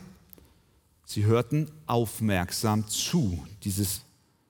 Sie 1.05 1.25
hörten 1.25 1.71
aufmerksam 1.85 2.87
zu. 2.87 3.45
Dieses 3.63 4.01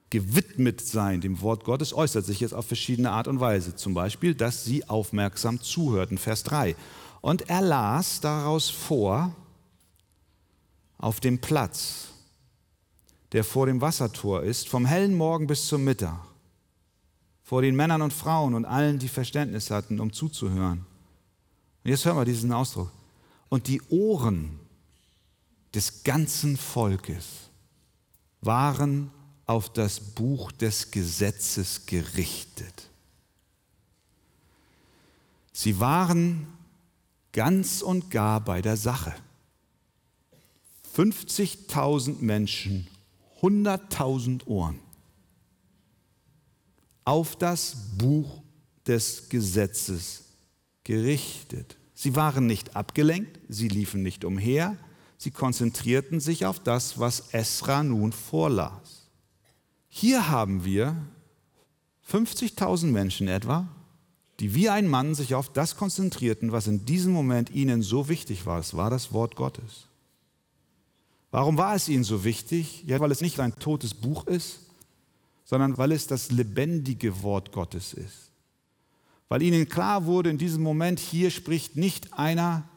Gewidmetsein 0.09 1.19
dem 1.19 1.41
Wort 1.41 1.65
Gottes 1.65 1.93
äußert 1.93 2.25
sich 2.25 2.39
jetzt 2.39 2.53
auf 2.53 2.65
verschiedene 2.65 3.11
Art 3.11 3.27
und 3.27 3.41
Weise. 3.41 3.75
Zum 3.75 3.93
Beispiel, 3.93 4.33
dass 4.33 4.63
sie 4.63 4.87
aufmerksam 4.87 5.61
zuhörten. 5.61 6.17
Vers 6.17 6.43
3. 6.43 6.75
Und 7.21 7.49
er 7.49 7.61
las 7.61 8.21
daraus 8.21 8.69
vor 8.69 9.35
auf 10.97 11.19
dem 11.19 11.39
Platz, 11.39 12.07
der 13.33 13.43
vor 13.43 13.65
dem 13.65 13.81
Wassertor 13.81 14.43
ist, 14.43 14.69
vom 14.69 14.85
hellen 14.85 15.15
Morgen 15.15 15.47
bis 15.47 15.67
zum 15.67 15.83
Mittag, 15.83 16.19
vor 17.43 17.61
den 17.61 17.75
Männern 17.75 18.01
und 18.01 18.13
Frauen 18.13 18.53
und 18.53 18.63
allen, 18.63 18.99
die 18.99 19.09
Verständnis 19.09 19.71
hatten, 19.71 19.99
um 19.99 20.13
zuzuhören. 20.13 20.85
Und 21.83 21.91
jetzt 21.91 22.05
hören 22.05 22.17
wir 22.17 22.25
diesen 22.25 22.53
Ausdruck. 22.53 22.91
Und 23.49 23.67
die 23.67 23.81
Ohren 23.89 24.59
des 25.75 26.03
ganzen 26.03 26.55
Volkes 26.55 27.49
waren 28.41 29.11
auf 29.45 29.71
das 29.71 29.99
Buch 29.99 30.51
des 30.51 30.89
Gesetzes 30.89 31.85
gerichtet. 31.85 32.89
Sie 35.51 35.79
waren 35.79 36.47
ganz 37.31 37.81
und 37.81 38.09
gar 38.09 38.39
bei 38.39 38.61
der 38.61 38.77
Sache. 38.77 39.13
50.000 40.95 42.21
Menschen, 42.21 42.87
100.000 43.41 44.47
Ohren 44.47 44.79
auf 47.03 47.35
das 47.35 47.75
Buch 47.97 48.41
des 48.87 49.29
Gesetzes 49.29 50.23
gerichtet. 50.83 51.77
Sie 51.93 52.15
waren 52.15 52.47
nicht 52.47 52.75
abgelenkt, 52.75 53.39
sie 53.47 53.67
liefen 53.67 54.01
nicht 54.01 54.25
umher, 54.25 54.77
Sie 55.17 55.31
konzentrierten 55.31 56.19
sich 56.19 56.45
auf 56.45 56.59
das, 56.59 56.99
was 56.99 57.29
Esra 57.31 57.83
nun 57.83 58.11
vorlas. 58.11 59.07
Hier 59.87 60.29
haben 60.29 60.65
wir 60.65 60.95
50.000 62.11 62.87
Menschen 62.87 63.27
etwa, 63.27 63.67
die 64.39 64.53
wie 64.53 64.69
ein 64.69 64.87
Mann 64.87 65.15
sich 65.15 65.33
auf 65.33 65.51
das 65.51 65.77
konzentrierten, 65.77 66.51
was 66.51 66.67
in 66.67 66.85
diesem 66.85 67.13
Moment 67.13 67.49
ihnen 67.49 67.81
so 67.81 68.09
wichtig 68.09 68.45
war. 68.45 68.59
Es 68.59 68.75
war 68.75 68.89
das 68.89 69.13
Wort 69.13 69.35
Gottes. 69.35 69.87
Warum 71.31 71.57
war 71.57 71.75
es 71.75 71.89
ihnen 71.89 72.03
so 72.03 72.23
wichtig? 72.23 72.83
Ja, 72.85 72.99
weil 72.99 73.11
es 73.11 73.21
nicht 73.21 73.39
ein 73.39 73.55
totes 73.55 73.93
Buch 73.93 74.27
ist, 74.27 74.59
sondern 75.43 75.77
weil 75.77 75.91
es 75.91 76.07
das 76.07 76.31
lebendige 76.31 77.23
Wort 77.23 77.51
Gottes 77.51 77.93
ist. 77.93 78.31
Weil 79.29 79.41
ihnen 79.41 79.67
klar 79.67 80.05
wurde, 80.05 80.29
in 80.29 80.37
diesem 80.37 80.61
Moment 80.61 80.99
hier 80.99 81.31
spricht 81.31 81.75
nicht 81.77 82.13
einer, 82.13 82.67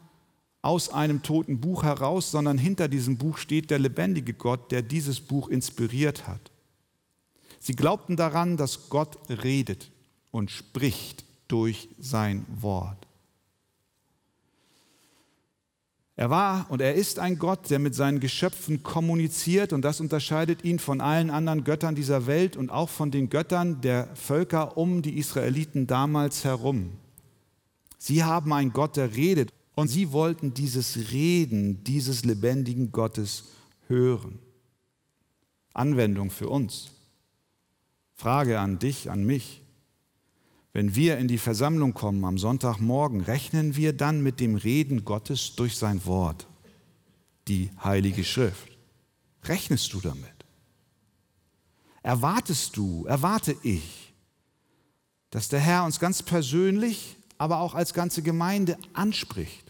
aus 0.62 0.90
einem 0.90 1.22
toten 1.22 1.60
Buch 1.60 1.84
heraus, 1.84 2.30
sondern 2.30 2.58
hinter 2.58 2.88
diesem 2.88 3.16
Buch 3.16 3.38
steht 3.38 3.70
der 3.70 3.78
lebendige 3.78 4.34
Gott, 4.34 4.72
der 4.72 4.82
dieses 4.82 5.20
Buch 5.20 5.48
inspiriert 5.48 6.26
hat. 6.26 6.50
Sie 7.60 7.74
glaubten 7.74 8.16
daran, 8.16 8.56
dass 8.56 8.88
Gott 8.88 9.18
redet 9.28 9.90
und 10.30 10.50
spricht 10.50 11.24
durch 11.48 11.88
sein 11.98 12.44
Wort. 12.48 13.08
Er 16.16 16.30
war 16.30 16.66
und 16.68 16.80
er 16.80 16.94
ist 16.94 17.20
ein 17.20 17.38
Gott, 17.38 17.70
der 17.70 17.78
mit 17.78 17.94
seinen 17.94 18.18
Geschöpfen 18.18 18.82
kommuniziert 18.82 19.72
und 19.72 19.82
das 19.82 20.00
unterscheidet 20.00 20.64
ihn 20.64 20.80
von 20.80 21.00
allen 21.00 21.30
anderen 21.30 21.62
Göttern 21.62 21.94
dieser 21.94 22.26
Welt 22.26 22.56
und 22.56 22.70
auch 22.70 22.88
von 22.88 23.12
den 23.12 23.30
Göttern 23.30 23.80
der 23.82 24.08
Völker 24.16 24.76
um 24.76 25.00
die 25.00 25.16
Israeliten 25.16 25.86
damals 25.86 26.42
herum. 26.42 26.90
Sie 27.98 28.24
haben 28.24 28.52
einen 28.52 28.72
Gott, 28.72 28.96
der 28.96 29.14
redet 29.14 29.52
und 29.78 29.86
sie 29.86 30.10
wollten 30.10 30.54
dieses 30.54 31.12
Reden 31.12 31.84
dieses 31.84 32.24
lebendigen 32.24 32.90
Gottes 32.90 33.44
hören. 33.86 34.40
Anwendung 35.72 36.32
für 36.32 36.48
uns. 36.48 36.90
Frage 38.16 38.58
an 38.58 38.80
dich, 38.80 39.08
an 39.08 39.22
mich. 39.22 39.62
Wenn 40.72 40.96
wir 40.96 41.18
in 41.18 41.28
die 41.28 41.38
Versammlung 41.38 41.94
kommen 41.94 42.24
am 42.24 42.38
Sonntagmorgen, 42.38 43.20
rechnen 43.20 43.76
wir 43.76 43.92
dann 43.92 44.20
mit 44.20 44.40
dem 44.40 44.56
Reden 44.56 45.04
Gottes 45.04 45.54
durch 45.54 45.76
sein 45.76 46.04
Wort, 46.06 46.48
die 47.46 47.70
Heilige 47.84 48.24
Schrift. 48.24 48.76
Rechnest 49.44 49.92
du 49.92 50.00
damit? 50.00 50.44
Erwartest 52.02 52.76
du, 52.76 53.04
erwarte 53.06 53.54
ich, 53.62 54.12
dass 55.30 55.48
der 55.48 55.60
Herr 55.60 55.84
uns 55.84 56.00
ganz 56.00 56.20
persönlich, 56.24 57.14
aber 57.38 57.60
auch 57.60 57.76
als 57.76 57.94
ganze 57.94 58.22
Gemeinde 58.22 58.76
anspricht. 58.92 59.67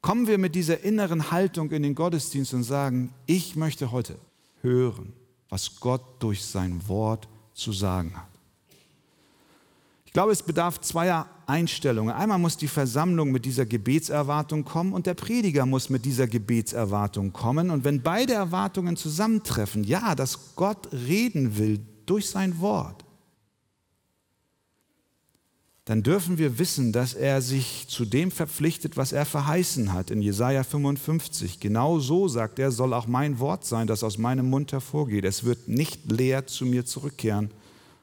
Kommen 0.00 0.26
wir 0.26 0.38
mit 0.38 0.54
dieser 0.54 0.82
inneren 0.82 1.30
Haltung 1.30 1.70
in 1.70 1.82
den 1.82 1.94
Gottesdienst 1.94 2.54
und 2.54 2.62
sagen, 2.62 3.12
ich 3.26 3.56
möchte 3.56 3.90
heute 3.90 4.18
hören, 4.60 5.12
was 5.48 5.80
Gott 5.80 6.02
durch 6.20 6.44
sein 6.44 6.80
Wort 6.88 7.28
zu 7.54 7.72
sagen 7.72 8.16
hat. 8.16 8.28
Ich 10.04 10.12
glaube, 10.12 10.32
es 10.32 10.42
bedarf 10.42 10.80
zweier 10.80 11.28
Einstellungen. 11.46 12.14
Einmal 12.14 12.38
muss 12.38 12.56
die 12.56 12.68
Versammlung 12.68 13.32
mit 13.32 13.44
dieser 13.44 13.66
Gebetserwartung 13.66 14.64
kommen 14.64 14.92
und 14.92 15.06
der 15.06 15.14
Prediger 15.14 15.66
muss 15.66 15.90
mit 15.90 16.04
dieser 16.04 16.26
Gebetserwartung 16.26 17.32
kommen. 17.32 17.70
Und 17.70 17.84
wenn 17.84 18.02
beide 18.02 18.32
Erwartungen 18.32 18.96
zusammentreffen, 18.96 19.84
ja, 19.84 20.14
dass 20.14 20.56
Gott 20.56 20.90
reden 20.92 21.56
will 21.56 21.80
durch 22.06 22.30
sein 22.30 22.60
Wort, 22.60 23.04
dann 25.86 26.02
dürfen 26.02 26.36
wir 26.36 26.58
wissen, 26.58 26.92
dass 26.92 27.14
er 27.14 27.40
sich 27.40 27.86
zu 27.86 28.04
dem 28.04 28.32
verpflichtet, 28.32 28.96
was 28.96 29.12
er 29.12 29.24
verheißen 29.24 29.92
hat 29.92 30.10
in 30.10 30.20
Jesaja 30.20 30.64
55. 30.64 31.60
Genau 31.60 32.00
so, 32.00 32.26
sagt 32.26 32.58
er, 32.58 32.72
soll 32.72 32.92
auch 32.92 33.06
mein 33.06 33.38
Wort 33.38 33.64
sein, 33.64 33.86
das 33.86 34.02
aus 34.02 34.18
meinem 34.18 34.50
Mund 34.50 34.72
hervorgeht. 34.72 35.24
Es 35.24 35.44
wird 35.44 35.68
nicht 35.68 36.10
leer 36.10 36.48
zu 36.48 36.66
mir 36.66 36.84
zurückkehren, 36.86 37.52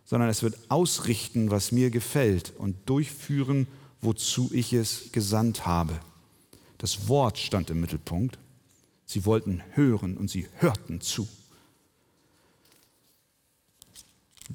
sondern 0.06 0.30
es 0.30 0.44
wird 0.44 0.58
ausrichten, 0.70 1.52
was 1.52 1.74
mir 1.74 1.90
gefällt 1.90 2.54
und 2.58 2.78
durchführen, 2.86 3.68
wozu 4.02 4.50
ich 4.54 4.72
es 4.72 5.12
gesandt 5.12 5.66
habe. 5.66 6.00
Das 6.78 7.10
Wort 7.10 7.38
stand 7.38 7.70
im 7.70 7.82
Mittelpunkt. 7.82 8.38
Sie 9.06 9.26
wollten 9.26 9.62
hören 9.74 10.16
und 10.16 10.30
sie 10.30 10.48
hörten 10.60 11.02
zu. 11.02 11.28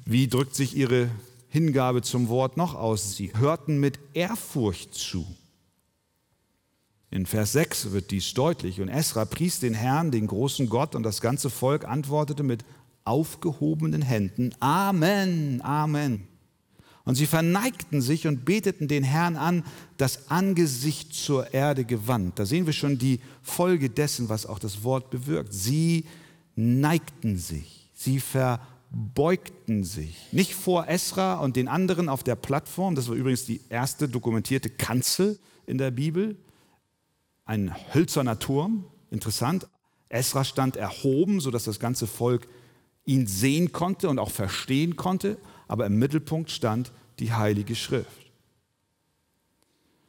Wie 0.05 0.27
drückt 0.27 0.55
sich 0.55 0.75
ihre 0.75 1.11
Hingabe 1.49 2.03
zum 2.03 2.29
Wort 2.29 2.57
noch 2.57 2.75
aus. 2.75 3.15
Sie 3.15 3.33
hörten 3.35 3.79
mit 3.79 3.99
Ehrfurcht 4.13 4.93
zu. 4.93 5.25
In 7.11 7.25
Vers 7.25 7.53
6 7.53 7.91
wird 7.91 8.11
dies 8.11 8.33
deutlich. 8.35 8.79
Und 8.81 8.89
Esra 8.89 9.25
pries 9.25 9.59
den 9.59 9.73
Herrn, 9.73 10.11
den 10.11 10.27
großen 10.27 10.69
Gott, 10.69 10.93
und 10.93 11.03
das 11.03 11.21
ganze 11.21 11.49
Volk 11.49 11.85
antwortete 11.85 12.43
mit 12.43 12.63
aufgehobenen 13.03 14.03
Händen, 14.03 14.51
Amen, 14.59 15.61
Amen. 15.63 16.27
Und 17.05 17.15
sie 17.15 17.25
verneigten 17.25 18.01
sich 18.01 18.27
und 18.27 18.45
beteten 18.45 18.87
den 18.87 19.03
Herrn 19.03 19.35
an, 19.35 19.63
das 19.97 20.29
Angesicht 20.29 21.15
zur 21.15 21.51
Erde 21.51 21.83
gewandt. 21.83 22.37
Da 22.37 22.45
sehen 22.45 22.67
wir 22.67 22.73
schon 22.73 22.99
die 22.99 23.19
Folge 23.41 23.89
dessen, 23.89 24.29
was 24.29 24.45
auch 24.45 24.59
das 24.59 24.83
Wort 24.83 25.09
bewirkt. 25.09 25.51
Sie 25.51 26.05
neigten 26.55 27.39
sich, 27.39 27.89
sie 27.95 28.19
verneigten 28.19 28.67
beugten 28.91 29.83
sich. 29.83 30.17
Nicht 30.31 30.55
vor 30.55 30.87
Esra 30.87 31.39
und 31.39 31.55
den 31.55 31.67
anderen 31.67 32.09
auf 32.09 32.23
der 32.23 32.35
Plattform, 32.35 32.95
das 32.95 33.07
war 33.07 33.15
übrigens 33.15 33.45
die 33.45 33.61
erste 33.69 34.09
dokumentierte 34.09 34.69
Kanzel 34.69 35.39
in 35.65 35.77
der 35.77 35.91
Bibel, 35.91 36.37
ein 37.45 37.73
hölzerner 37.93 38.39
Turm, 38.39 38.85
interessant. 39.11 39.67
Esra 40.09 40.43
stand 40.43 40.75
erhoben, 40.75 41.39
sodass 41.39 41.63
das 41.63 41.79
ganze 41.79 42.07
Volk 42.07 42.47
ihn 43.05 43.27
sehen 43.27 43.71
konnte 43.71 44.09
und 44.09 44.19
auch 44.19 44.31
verstehen 44.31 44.95
konnte, 44.95 45.37
aber 45.67 45.85
im 45.85 45.97
Mittelpunkt 45.97 46.51
stand 46.51 46.91
die 47.19 47.33
Heilige 47.33 47.75
Schrift. 47.75 48.31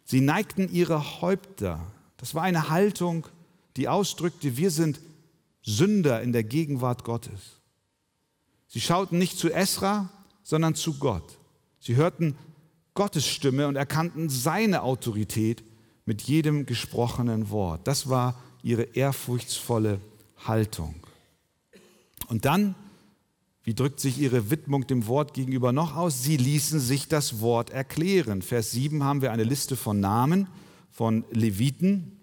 Sie 0.04 0.20
neigten 0.20 0.70
ihre 0.72 1.20
Häupter. 1.20 1.80
Das 2.16 2.34
war 2.34 2.42
eine 2.42 2.68
Haltung, 2.68 3.26
die 3.76 3.88
ausdrückte, 3.88 4.56
wir 4.56 4.70
sind 4.70 5.00
Sünder 5.62 6.22
in 6.22 6.32
der 6.32 6.44
Gegenwart 6.44 7.04
Gottes. 7.04 7.59
Sie 8.72 8.80
schauten 8.80 9.18
nicht 9.18 9.36
zu 9.36 9.50
Esra, 9.52 10.08
sondern 10.44 10.76
zu 10.76 10.94
Gott. 10.94 11.38
Sie 11.80 11.96
hörten 11.96 12.36
Gottes 12.94 13.26
Stimme 13.26 13.66
und 13.66 13.74
erkannten 13.74 14.28
seine 14.28 14.82
Autorität 14.82 15.64
mit 16.04 16.22
jedem 16.22 16.66
gesprochenen 16.66 17.50
Wort. 17.50 17.88
Das 17.88 18.08
war 18.08 18.40
ihre 18.62 18.82
ehrfurchtsvolle 18.82 20.00
Haltung. 20.44 20.94
Und 22.28 22.44
dann, 22.44 22.76
wie 23.64 23.74
drückt 23.74 23.98
sich 23.98 24.18
ihre 24.18 24.50
Widmung 24.50 24.86
dem 24.86 25.08
Wort 25.08 25.34
gegenüber 25.34 25.72
noch 25.72 25.96
aus? 25.96 26.22
Sie 26.22 26.36
ließen 26.36 26.78
sich 26.78 27.08
das 27.08 27.40
Wort 27.40 27.70
erklären. 27.70 28.40
Vers 28.40 28.70
7 28.70 29.02
haben 29.02 29.20
wir 29.20 29.32
eine 29.32 29.44
Liste 29.44 29.74
von 29.74 29.98
Namen 29.98 30.46
von 30.92 31.24
Leviten. 31.32 32.20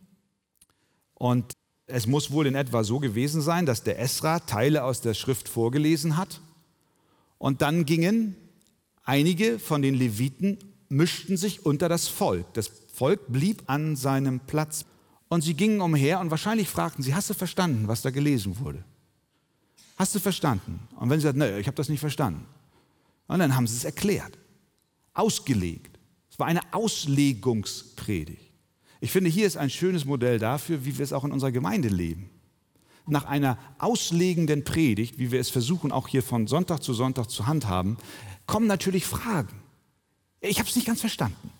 Und 1.14 1.52
es 1.88 2.06
muss 2.06 2.32
wohl 2.32 2.48
in 2.48 2.56
etwa 2.56 2.84
so 2.84 3.00
gewesen 3.00 3.42
sein, 3.42 3.66
dass 3.66 3.84
der 3.84 4.00
Esra 4.00 4.40
Teile 4.40 4.84
aus 4.84 5.02
der 5.02 5.14
Schrift 5.14 5.48
vorgelesen 5.48 6.18
hat 6.18 6.42
und 7.38 7.62
dann 7.62 7.86
gingen 7.86 8.36
einige 9.04 9.58
von 9.58 9.82
den 9.82 9.96
Leviten, 9.96 10.58
mischten 10.90 11.38
sich 11.38 11.66
unter 11.66 11.88
das 11.90 12.08
Volk. 12.08 12.54
Das 12.54 12.70
Volk 12.94 13.22
blieb 13.30 13.64
an 13.68 13.96
seinem 13.96 14.42
Platz 14.42 14.86
und 15.30 15.42
sie 15.42 15.54
gingen 15.54 15.82
umher 15.82 16.20
und 16.20 16.30
wahrscheinlich 16.30 16.68
fragten 16.68 17.04
sie, 17.04 17.16
hast 17.16 17.30
du 17.30 17.34
verstanden, 17.34 17.88
was 17.88 18.02
da 18.02 18.10
gelesen 18.10 18.60
wurde? 18.60 18.84
Hast 19.98 20.14
du 20.14 20.20
verstanden? 20.20 20.88
Und 21.00 21.10
wenn 21.10 21.20
sie 21.20 21.24
sagten, 21.24 21.40
nein, 21.40 21.60
ich 21.60 21.68
habe 21.68 21.76
das 21.76 21.90
nicht 21.90 22.00
verstanden. 22.00 22.46
Und 23.28 23.40
dann 23.40 23.56
haben 23.56 23.68
sie 23.68 23.76
es 23.76 23.84
erklärt, 23.84 24.38
ausgelegt. 25.14 25.98
Es 26.30 26.38
war 26.38 26.48
eine 26.48 26.62
Auslegungspredigt. 26.72 28.47
Ich 29.00 29.12
finde, 29.12 29.30
hier 29.30 29.48
ist 29.48 29.58
ein 29.58 29.70
schönes 29.70 30.06
Modell 30.06 30.40
dafür, 30.40 30.86
wie 30.86 30.98
wir 30.98 31.04
es 31.04 31.14
auch 31.14 31.24
in 31.24 31.32
unserer 31.32 31.52
Gemeinde 31.52 31.88
leben. 31.88 32.30
Nach 33.06 33.26
einer 33.26 33.58
auslegenden 33.78 34.64
Predigt, 34.64 35.18
wie 35.18 35.32
wir 35.32 35.40
es 35.40 35.50
versuchen, 35.50 35.92
auch 35.92 36.08
hier 36.08 36.24
von 36.24 36.48
Sonntag 36.48 36.84
zu 36.84 36.94
Sonntag 36.94 37.30
zu 37.30 37.48
handhaben, 37.48 37.98
kommen 38.46 38.68
natürlich 38.68 39.06
Fragen. 39.06 39.62
Ich 40.42 40.60
habe 40.60 40.68
es 40.68 40.76
nicht 40.76 40.88
ganz 40.88 41.00
verstanden. 41.00 41.52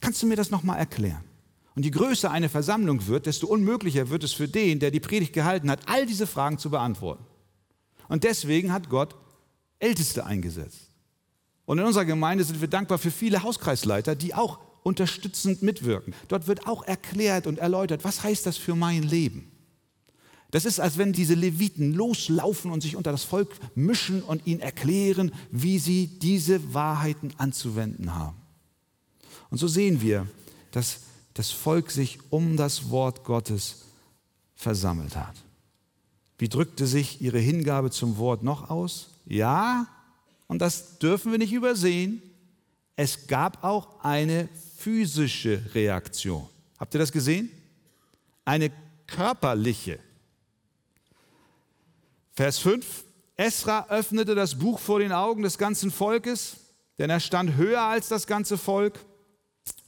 Kannst 0.00 0.22
du 0.22 0.26
mir 0.26 0.36
das 0.36 0.50
nochmal 0.50 0.78
erklären? 0.78 1.24
Und 1.74 1.84
je 1.84 1.90
größer 1.90 2.30
eine 2.30 2.48
Versammlung 2.48 3.06
wird, 3.06 3.26
desto 3.26 3.46
unmöglicher 3.46 4.08
wird 4.08 4.24
es 4.24 4.32
für 4.32 4.48
den, 4.48 4.80
der 4.80 4.90
die 4.90 5.00
Predigt 5.00 5.32
gehalten 5.32 5.70
hat, 5.70 5.80
all 5.86 6.06
diese 6.06 6.26
Fragen 6.26 6.58
zu 6.58 6.70
beantworten. 6.70 7.24
Und 8.08 8.24
deswegen 8.24 8.72
hat 8.72 8.88
Gott 8.88 9.14
Älteste 9.78 10.24
eingesetzt. 10.24 10.90
Und 11.66 11.78
in 11.78 11.84
unserer 11.84 12.04
Gemeinde 12.04 12.44
sind 12.44 12.60
wir 12.60 12.68
dankbar 12.68 12.98
für 12.98 13.10
viele 13.10 13.42
Hauskreisleiter, 13.42 14.14
die 14.14 14.34
auch 14.34 14.58
unterstützend 14.86 15.62
mitwirken. 15.62 16.14
Dort 16.28 16.46
wird 16.46 16.68
auch 16.68 16.84
erklärt 16.84 17.48
und 17.48 17.58
erläutert, 17.58 18.04
was 18.04 18.22
heißt 18.22 18.46
das 18.46 18.56
für 18.56 18.76
mein 18.76 19.02
Leben? 19.02 19.50
Das 20.52 20.64
ist, 20.64 20.78
als 20.78 20.96
wenn 20.96 21.12
diese 21.12 21.34
Leviten 21.34 21.92
loslaufen 21.92 22.70
und 22.70 22.82
sich 22.82 22.94
unter 22.94 23.10
das 23.10 23.24
Volk 23.24 23.50
mischen 23.74 24.22
und 24.22 24.46
ihnen 24.46 24.60
erklären, 24.60 25.32
wie 25.50 25.80
sie 25.80 26.06
diese 26.06 26.72
Wahrheiten 26.72 27.34
anzuwenden 27.36 28.14
haben. 28.14 28.36
Und 29.50 29.58
so 29.58 29.66
sehen 29.66 30.00
wir, 30.02 30.28
dass 30.70 31.00
das 31.34 31.50
Volk 31.50 31.90
sich 31.90 32.20
um 32.30 32.56
das 32.56 32.88
Wort 32.88 33.24
Gottes 33.24 33.86
versammelt 34.54 35.16
hat. 35.16 35.34
Wie 36.38 36.48
drückte 36.48 36.86
sich 36.86 37.20
ihre 37.20 37.40
Hingabe 37.40 37.90
zum 37.90 38.18
Wort 38.18 38.44
noch 38.44 38.70
aus? 38.70 39.08
Ja, 39.24 39.88
und 40.46 40.62
das 40.62 41.00
dürfen 41.00 41.32
wir 41.32 41.38
nicht 41.38 41.52
übersehen, 41.52 42.22
es 42.94 43.26
gab 43.26 43.64
auch 43.64 44.04
eine 44.04 44.48
physische 44.76 45.62
Reaktion. 45.74 46.46
Habt 46.78 46.94
ihr 46.94 47.00
das 47.00 47.12
gesehen? 47.12 47.50
Eine 48.44 48.70
körperliche. 49.06 49.98
Vers 52.32 52.58
5. 52.58 53.04
Esra 53.36 53.86
öffnete 53.88 54.34
das 54.34 54.58
Buch 54.58 54.78
vor 54.78 54.98
den 54.98 55.12
Augen 55.12 55.42
des 55.42 55.58
ganzen 55.58 55.90
Volkes, 55.90 56.56
denn 56.98 57.10
er 57.10 57.20
stand 57.20 57.56
höher 57.56 57.82
als 57.82 58.08
das 58.08 58.26
ganze 58.26 58.56
Volk. 58.56 59.04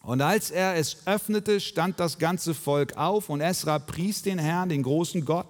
Und 0.02 0.20
als 0.20 0.50
er 0.50 0.76
es 0.76 1.06
öffnete, 1.06 1.60
stand 1.60 2.00
das 2.00 2.18
ganze 2.18 2.54
Volk 2.54 2.96
auf 2.96 3.28
und 3.30 3.40
Esra 3.40 3.78
pries 3.78 4.22
den 4.22 4.38
Herrn, 4.38 4.68
den 4.68 4.82
großen 4.82 5.24
Gott. 5.24 5.48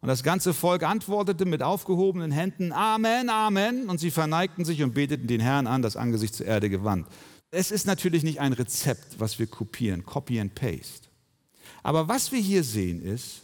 Und 0.00 0.08
das 0.08 0.22
ganze 0.22 0.54
Volk 0.54 0.82
antwortete 0.84 1.44
mit 1.44 1.62
aufgehobenen 1.62 2.30
Händen, 2.30 2.72
Amen, 2.72 3.28
Amen. 3.28 3.88
Und 3.88 3.98
sie 3.98 4.10
verneigten 4.10 4.64
sich 4.64 4.82
und 4.82 4.94
beteten 4.94 5.26
den 5.26 5.40
Herrn 5.40 5.66
an, 5.66 5.82
das 5.82 5.96
Angesicht 5.96 6.34
zur 6.34 6.46
Erde 6.46 6.70
gewandt. 6.70 7.06
Es 7.50 7.70
ist 7.70 7.86
natürlich 7.86 8.22
nicht 8.22 8.40
ein 8.40 8.52
Rezept, 8.52 9.18
was 9.18 9.38
wir 9.38 9.46
kopieren, 9.46 10.04
Copy 10.04 10.38
and 10.38 10.54
Paste. 10.54 11.08
Aber 11.82 12.08
was 12.08 12.30
wir 12.32 12.40
hier 12.40 12.62
sehen 12.62 13.02
ist, 13.02 13.42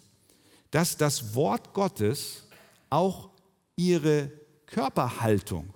dass 0.70 0.96
das 0.96 1.34
Wort 1.34 1.72
Gottes 1.72 2.44
auch 2.90 3.30
ihre 3.76 4.30
Körperhaltung 4.66 5.72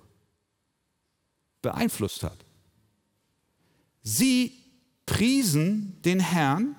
beeinflusst 1.61 2.23
hat. 2.23 2.37
Sie 4.01 4.53
priesen 5.05 6.01
den 6.03 6.19
Herrn, 6.19 6.75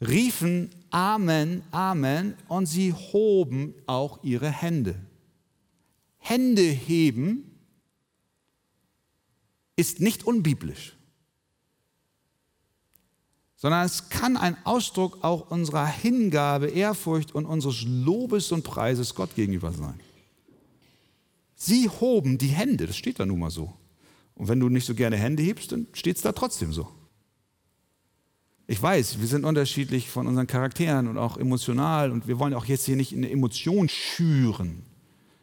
riefen 0.00 0.70
Amen, 0.90 1.62
Amen 1.70 2.34
und 2.48 2.66
sie 2.66 2.92
hoben 2.92 3.74
auch 3.86 4.22
ihre 4.24 4.50
Hände. 4.50 4.96
Hände 6.18 6.62
heben 6.62 7.49
ist 9.80 10.00
nicht 10.00 10.24
unbiblisch, 10.24 10.96
sondern 13.56 13.86
es 13.86 14.10
kann 14.10 14.36
ein 14.36 14.56
Ausdruck 14.64 15.18
auch 15.22 15.50
unserer 15.50 15.86
Hingabe, 15.86 16.68
Ehrfurcht 16.68 17.34
und 17.34 17.46
unseres 17.46 17.82
Lobes 17.86 18.52
und 18.52 18.62
Preises 18.62 19.14
Gott 19.14 19.34
gegenüber 19.34 19.72
sein. 19.72 19.98
Sie 21.54 21.88
hoben 21.88 22.38
die 22.38 22.48
Hände, 22.48 22.86
das 22.86 22.96
steht 22.96 23.18
da 23.18 23.26
nun 23.26 23.38
mal 23.38 23.50
so. 23.50 23.74
Und 24.34 24.48
wenn 24.48 24.60
du 24.60 24.68
nicht 24.68 24.86
so 24.86 24.94
gerne 24.94 25.16
Hände 25.16 25.42
hebst, 25.42 25.72
dann 25.72 25.86
steht 25.92 26.16
es 26.16 26.22
da 26.22 26.32
trotzdem 26.32 26.72
so. 26.72 26.88
Ich 28.66 28.80
weiß, 28.80 29.18
wir 29.18 29.26
sind 29.26 29.44
unterschiedlich 29.44 30.08
von 30.08 30.26
unseren 30.26 30.46
Charakteren 30.46 31.08
und 31.08 31.18
auch 31.18 31.36
emotional 31.36 32.12
und 32.12 32.28
wir 32.28 32.38
wollen 32.38 32.54
auch 32.54 32.66
jetzt 32.66 32.86
hier 32.86 32.96
nicht 32.96 33.12
eine 33.12 33.30
Emotion 33.30 33.88
schüren. 33.88 34.84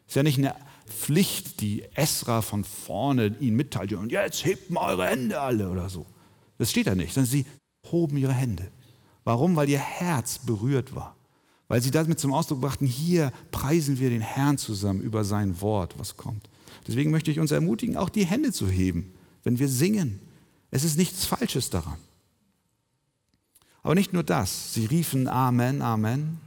Ist 0.08 0.16
ja 0.16 0.24
nicht 0.24 0.38
eine 0.38 0.56
Pflicht, 0.88 1.62
die 1.62 1.84
Esra 1.96 2.42
von 2.42 2.64
vorne 2.64 3.36
ihnen 3.40 3.56
mitteilt 3.56 3.94
und 3.94 4.12
jetzt 4.12 4.46
hebt 4.46 4.70
mal 4.70 4.94
eure 4.94 5.08
Hände 5.08 5.40
alle 5.40 5.70
oder 5.70 5.90
so. 5.90 6.06
Das 6.58 6.72
steht 6.72 6.88
da 6.88 6.96
nicht, 6.96 7.14
sondern 7.14 7.30
sie 7.30 7.46
hoben 7.92 8.18
ihre 8.18 8.34
Hände. 8.34 8.72
Warum? 9.24 9.56
Weil 9.56 9.70
ihr 9.70 9.80
Herz 9.80 10.40
berührt 10.40 10.96
war. 10.96 11.16
Weil 11.68 11.82
sie 11.82 11.92
damit 11.92 12.20
zum 12.20 12.34
Ausdruck 12.34 12.62
brachten, 12.62 12.86
hier 12.86 13.32
preisen 13.52 14.00
wir 14.00 14.10
den 14.10 14.22
Herrn 14.22 14.58
zusammen 14.58 15.02
über 15.02 15.24
sein 15.24 15.60
Wort, 15.62 16.00
was 16.00 16.16
kommt. 16.16 16.50
Deswegen 16.88 17.12
möchte 17.12 17.30
ich 17.30 17.40
uns 17.40 17.52
ermutigen, 17.52 17.98
auch 17.98 18.10
die 18.10 18.26
Hände 18.26 18.54
zu 18.54 18.70
heben, 18.70 19.14
wenn 19.44 19.60
wir 19.60 19.68
singen. 19.68 20.22
Es 20.72 20.86
ist 20.86 20.98
nichts 20.98 21.26
Falsches 21.26 21.70
daran. 21.70 21.98
Aber 23.84 23.96
nicht 23.96 24.14
nur 24.14 24.24
das, 24.24 24.74
sie 24.74 24.86
riefen 24.86 25.28
Amen, 25.28 25.82
Amen 25.82 26.47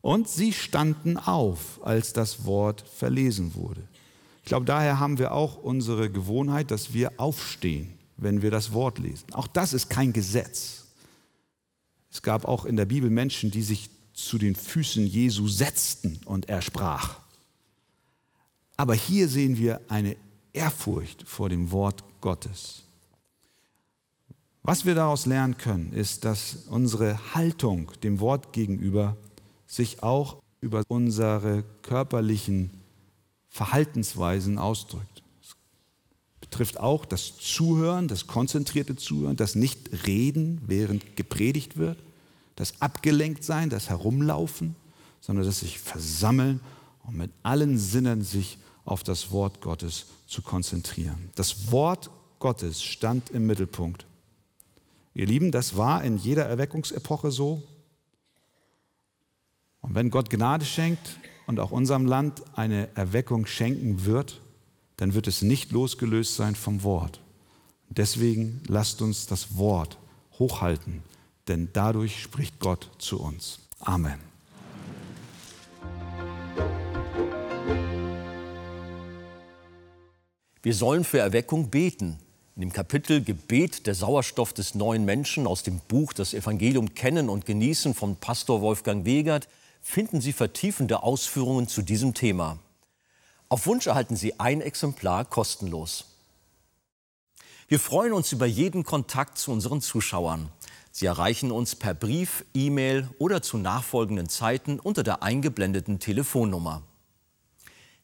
und 0.00 0.28
sie 0.28 0.52
standen 0.52 1.16
auf, 1.16 1.80
als 1.84 2.12
das 2.12 2.44
Wort 2.44 2.84
verlesen 2.96 3.54
wurde. 3.54 3.82
Ich 4.42 4.48
glaube, 4.48 4.66
daher 4.66 4.98
haben 4.98 5.18
wir 5.18 5.32
auch 5.32 5.62
unsere 5.62 6.10
Gewohnheit, 6.10 6.70
dass 6.70 6.94
wir 6.94 7.12
aufstehen, 7.18 7.92
wenn 8.16 8.40
wir 8.42 8.50
das 8.50 8.72
Wort 8.72 8.98
lesen. 8.98 9.26
Auch 9.32 9.46
das 9.46 9.72
ist 9.72 9.90
kein 9.90 10.12
Gesetz. 10.12 10.86
Es 12.10 12.22
gab 12.22 12.46
auch 12.46 12.64
in 12.64 12.76
der 12.76 12.86
Bibel 12.86 13.10
Menschen, 13.10 13.50
die 13.50 13.62
sich 13.62 13.90
zu 14.14 14.38
den 14.38 14.56
Füßen 14.56 15.06
Jesu 15.06 15.48
setzten 15.48 16.20
und 16.24 16.48
er 16.48 16.62
sprach. 16.62 17.20
Aber 18.76 18.94
hier 18.94 19.28
sehen 19.28 19.58
wir 19.58 19.80
eine 19.88 20.16
Ehrfurcht 20.52 21.24
vor 21.24 21.48
dem 21.48 21.70
Wort 21.70 22.02
Gottes. 22.20 22.84
Was 24.62 24.84
wir 24.84 24.94
daraus 24.94 25.26
lernen 25.26 25.56
können, 25.56 25.92
ist, 25.92 26.24
dass 26.24 26.66
unsere 26.68 27.34
Haltung 27.34 27.92
dem 28.02 28.20
Wort 28.20 28.52
gegenüber 28.52 29.16
sich 29.68 30.02
auch 30.02 30.42
über 30.60 30.82
unsere 30.88 31.62
körperlichen 31.82 32.70
Verhaltensweisen 33.48 34.58
ausdrückt. 34.58 35.22
Es 35.40 35.54
betrifft 36.40 36.80
auch 36.80 37.04
das 37.04 37.36
Zuhören, 37.36 38.08
das 38.08 38.26
konzentrierte 38.26 38.96
Zuhören, 38.96 39.36
das 39.36 39.54
Nicht-Reden, 39.54 40.62
während 40.66 41.14
gepredigt 41.16 41.76
wird, 41.76 41.98
das 42.56 42.80
Abgelenktsein, 42.80 43.70
das 43.70 43.88
Herumlaufen, 43.88 44.74
sondern 45.20 45.46
das 45.46 45.60
sich 45.60 45.78
versammeln 45.78 46.60
und 47.04 47.16
mit 47.16 47.30
allen 47.42 47.78
Sinnen 47.78 48.22
sich 48.22 48.58
auf 48.84 49.04
das 49.04 49.30
Wort 49.30 49.60
Gottes 49.60 50.06
zu 50.26 50.42
konzentrieren. 50.42 51.30
Das 51.34 51.70
Wort 51.70 52.10
Gottes 52.38 52.82
stand 52.82 53.30
im 53.30 53.46
Mittelpunkt. 53.46 54.06
Ihr 55.14 55.26
Lieben, 55.26 55.52
das 55.52 55.76
war 55.76 56.02
in 56.04 56.16
jeder 56.16 56.46
Erweckungsepoche 56.46 57.30
so. 57.30 57.62
Und 59.88 59.94
wenn 59.94 60.10
Gott 60.10 60.28
Gnade 60.28 60.66
schenkt 60.66 61.18
und 61.46 61.58
auch 61.58 61.70
unserem 61.70 62.04
Land 62.04 62.42
eine 62.54 62.94
Erweckung 62.94 63.46
schenken 63.46 64.04
wird, 64.04 64.42
dann 64.98 65.14
wird 65.14 65.26
es 65.26 65.40
nicht 65.40 65.72
losgelöst 65.72 66.36
sein 66.36 66.54
vom 66.54 66.82
Wort. 66.82 67.20
Deswegen 67.88 68.60
lasst 68.66 69.00
uns 69.00 69.26
das 69.26 69.56
Wort 69.56 69.96
hochhalten, 70.38 71.02
denn 71.46 71.70
dadurch 71.72 72.20
spricht 72.20 72.60
Gott 72.60 72.90
zu 72.98 73.18
uns. 73.18 73.60
Amen. 73.80 74.18
Wir 80.62 80.74
sollen 80.74 81.04
für 81.04 81.20
Erweckung 81.20 81.70
beten. 81.70 82.18
In 82.56 82.60
dem 82.60 82.72
Kapitel 82.74 83.22
Gebet 83.22 83.86
der 83.86 83.94
Sauerstoff 83.94 84.52
des 84.52 84.74
neuen 84.74 85.06
Menschen 85.06 85.46
aus 85.46 85.62
dem 85.62 85.80
Buch 85.88 86.12
Das 86.12 86.34
Evangelium 86.34 86.94
kennen 86.94 87.30
und 87.30 87.46
genießen 87.46 87.94
von 87.94 88.16
Pastor 88.16 88.60
Wolfgang 88.60 89.06
Wegert 89.06 89.48
finden 89.88 90.20
Sie 90.20 90.34
vertiefende 90.34 91.02
Ausführungen 91.02 91.66
zu 91.66 91.80
diesem 91.80 92.12
Thema. 92.12 92.58
Auf 93.48 93.66
Wunsch 93.66 93.86
erhalten 93.86 94.16
Sie 94.16 94.38
ein 94.38 94.60
Exemplar 94.60 95.24
kostenlos. 95.24 96.04
Wir 97.68 97.80
freuen 97.80 98.12
uns 98.12 98.30
über 98.32 98.44
jeden 98.44 98.84
Kontakt 98.84 99.38
zu 99.38 99.50
unseren 99.50 99.80
Zuschauern. 99.80 100.50
Sie 100.92 101.06
erreichen 101.06 101.50
uns 101.50 101.74
per 101.74 101.94
Brief, 101.94 102.44
E-Mail 102.52 103.08
oder 103.18 103.40
zu 103.40 103.56
nachfolgenden 103.56 104.28
Zeiten 104.28 104.78
unter 104.78 105.02
der 105.02 105.22
eingeblendeten 105.22 106.00
Telefonnummer. 106.00 106.82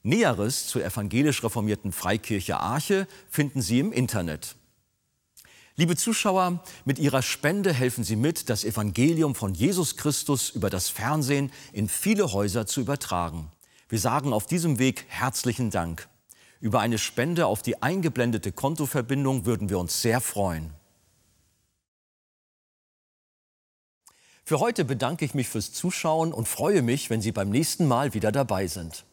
Näheres 0.03 0.67
zur 0.67 0.83
evangelisch 0.83 1.45
reformierten 1.45 1.93
Freikirche 1.93 2.61
Arche 2.61 3.07
finden 3.29 3.61
Sie 3.61 3.81
im 3.81 3.93
Internet. 3.93 4.57
Liebe 5.77 5.97
Zuschauer, 5.97 6.63
mit 6.85 7.01
Ihrer 7.01 7.21
Spende 7.21 7.73
helfen 7.73 8.05
Sie 8.05 8.15
mit, 8.15 8.49
das 8.49 8.63
Evangelium 8.63 9.35
von 9.35 9.55
Jesus 9.55 9.97
Christus 9.97 10.51
über 10.51 10.71
das 10.71 10.89
Fernsehen 10.89 11.51
in 11.73 11.89
viele 11.89 12.33
Häuser 12.33 12.65
zu 12.65 12.81
übertragen. 12.81 13.51
Wir 13.89 13.99
sagen 13.99 14.33
auf 14.33 14.47
diesem 14.47 14.79
Weg 14.79 15.05
herzlichen 15.09 15.71
Dank. 15.73 16.09
Über 16.61 16.79
eine 16.79 16.97
Spende 16.97 17.47
auf 17.47 17.61
die 17.61 17.83
eingeblendete 17.83 18.53
Kontoverbindung 18.53 19.47
würden 19.47 19.69
wir 19.69 19.81
uns 19.81 20.01
sehr 20.01 20.21
freuen. 20.21 20.71
Für 24.45 24.61
heute 24.61 24.85
bedanke 24.85 25.25
ich 25.25 25.35
mich 25.35 25.49
fürs 25.49 25.73
Zuschauen 25.73 26.33
und 26.33 26.47
freue 26.47 26.83
mich, 26.83 27.11
wenn 27.11 27.21
Sie 27.21 27.33
beim 27.33 27.51
nächsten 27.51 27.89
Mal 27.89 28.15
wieder 28.15 28.31
dabei 28.31 28.69
sind. 28.69 29.05